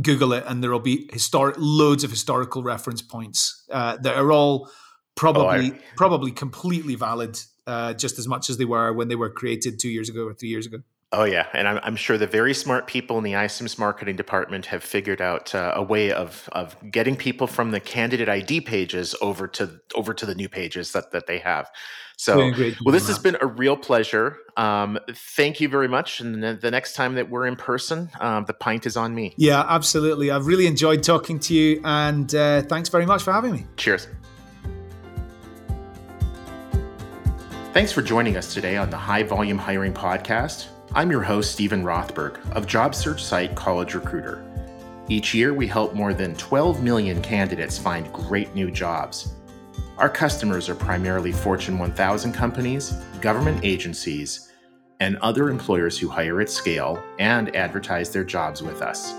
Google 0.00 0.32
it 0.32 0.44
and 0.46 0.62
there 0.62 0.70
will 0.70 0.78
be 0.78 1.08
historic 1.12 1.56
loads 1.58 2.04
of 2.04 2.10
historical 2.10 2.62
reference 2.62 3.02
points 3.02 3.64
uh, 3.70 3.96
that 3.98 4.16
are 4.16 4.32
all 4.32 4.70
probably 5.14 5.72
oh, 5.72 5.74
I... 5.74 5.80
probably 5.96 6.30
completely 6.30 6.94
valid, 6.94 7.38
uh, 7.66 7.94
just 7.94 8.18
as 8.18 8.28
much 8.28 8.50
as 8.50 8.56
they 8.56 8.64
were 8.64 8.92
when 8.92 9.08
they 9.08 9.16
were 9.16 9.30
created 9.30 9.78
two 9.78 9.88
years 9.88 10.08
ago 10.08 10.26
or 10.26 10.34
three 10.34 10.48
years 10.48 10.66
ago. 10.66 10.78
Oh 11.14 11.24
yeah, 11.24 11.46
and 11.52 11.68
I'm, 11.68 11.78
I'm 11.82 11.96
sure 11.96 12.16
the 12.16 12.26
very 12.26 12.54
smart 12.54 12.86
people 12.86 13.18
in 13.18 13.24
the 13.24 13.32
iCIMS 13.32 13.78
marketing 13.78 14.16
department 14.16 14.64
have 14.66 14.82
figured 14.82 15.20
out 15.20 15.54
uh, 15.54 15.72
a 15.76 15.82
way 15.82 16.10
of 16.10 16.48
of 16.52 16.74
getting 16.90 17.16
people 17.16 17.46
from 17.46 17.70
the 17.70 17.80
candidate 17.80 18.30
ID 18.30 18.62
pages 18.62 19.14
over 19.20 19.46
to 19.48 19.78
over 19.94 20.14
to 20.14 20.24
the 20.24 20.34
new 20.34 20.48
pages 20.48 20.92
that 20.92 21.12
that 21.12 21.26
they 21.26 21.38
have. 21.38 21.70
So, 22.16 22.52
well, 22.84 22.92
this 22.92 23.08
has 23.08 23.18
been 23.18 23.36
a 23.40 23.46
real 23.46 23.76
pleasure. 23.76 24.36
Um, 24.56 24.96
thank 25.12 25.60
you 25.60 25.68
very 25.68 25.88
much. 25.88 26.20
And 26.20 26.40
the, 26.40 26.54
the, 26.54 26.70
next 26.70 26.94
time 26.94 27.14
that 27.14 27.28
we're 27.28 27.46
in 27.46 27.56
person, 27.56 28.10
um, 28.20 28.44
the 28.44 28.52
pint 28.52 28.86
is 28.86 28.96
on 28.96 29.12
me. 29.12 29.34
Yeah, 29.36 29.64
absolutely. 29.66 30.30
I've 30.30 30.46
really 30.46 30.68
enjoyed 30.68 31.02
talking 31.02 31.40
to 31.40 31.54
you, 31.54 31.80
and 31.84 32.32
uh, 32.32 32.62
thanks 32.62 32.90
very 32.90 33.06
much 33.06 33.24
for 33.24 33.32
having 33.32 33.52
me. 33.52 33.66
Cheers. 33.76 34.06
Thanks 37.72 37.90
for 37.90 38.02
joining 38.02 38.36
us 38.36 38.52
today 38.52 38.76
on 38.76 38.90
the 38.90 38.98
High 38.98 39.22
Volume 39.22 39.56
Hiring 39.56 39.94
Podcast. 39.94 40.66
I'm 40.94 41.10
your 41.10 41.22
host, 41.22 41.52
Steven 41.52 41.82
Rothberg 41.82 42.38
of 42.54 42.66
job 42.66 42.94
search 42.94 43.24
site 43.24 43.54
College 43.54 43.94
Recruiter. 43.94 44.44
Each 45.08 45.32
year, 45.32 45.54
we 45.54 45.66
help 45.66 45.94
more 45.94 46.12
than 46.12 46.34
12 46.34 46.82
million 46.82 47.22
candidates 47.22 47.78
find 47.78 48.12
great 48.12 48.54
new 48.54 48.70
jobs. 48.70 49.32
Our 49.96 50.10
customers 50.10 50.68
are 50.68 50.74
primarily 50.74 51.32
Fortune 51.32 51.78
1000 51.78 52.34
companies, 52.34 52.90
government 53.22 53.64
agencies, 53.64 54.52
and 55.00 55.16
other 55.22 55.48
employers 55.48 55.98
who 55.98 56.10
hire 56.10 56.42
at 56.42 56.50
scale 56.50 57.02
and 57.18 57.56
advertise 57.56 58.12
their 58.12 58.22
jobs 58.22 58.62
with 58.62 58.82
us. 58.82 59.14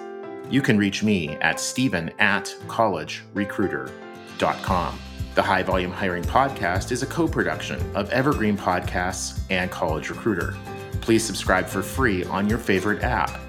You 0.52 0.62
can 0.62 0.78
reach 0.78 1.02
me 1.02 1.38
at 1.38 1.60
steven 1.60 2.12
at 2.20 2.56
collegerecruiter.com. 2.68 5.00
The 5.36 5.42
High 5.42 5.64
Volume 5.64 5.90
Hiring 5.90 6.22
Podcast 6.22 6.92
is 6.92 7.02
a 7.02 7.08
co 7.08 7.28
production 7.28 7.80
of 7.96 8.08
Evergreen 8.12 8.56
Podcasts 8.56 9.40
and 9.50 9.72
College 9.72 10.12
Recruiter. 10.12 10.56
Please 11.02 11.24
subscribe 11.24 11.66
for 11.66 11.82
free 11.82 12.24
on 12.26 12.48
your 12.48 12.60
favorite 12.60 13.02
app. 13.02 13.40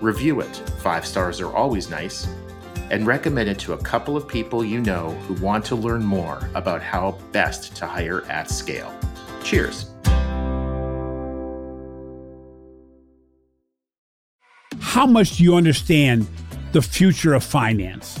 Review 0.00 0.40
it, 0.40 0.54
five 0.82 1.04
stars 1.04 1.40
are 1.40 1.52
always 1.52 1.90
nice, 1.90 2.28
and 2.92 3.08
recommend 3.08 3.48
it 3.48 3.58
to 3.58 3.72
a 3.72 3.76
couple 3.76 4.16
of 4.16 4.28
people 4.28 4.64
you 4.64 4.80
know 4.82 5.10
who 5.26 5.34
want 5.44 5.64
to 5.64 5.74
learn 5.74 6.04
more 6.04 6.48
about 6.54 6.80
how 6.80 7.18
best 7.32 7.74
to 7.74 7.88
hire 7.88 8.24
at 8.26 8.48
scale. 8.48 8.94
Cheers. 9.42 9.90
How 14.78 15.06
much 15.06 15.38
do 15.38 15.42
you 15.42 15.56
understand 15.56 16.28
the 16.70 16.82
future 16.82 17.34
of 17.34 17.42
finance? 17.42 18.20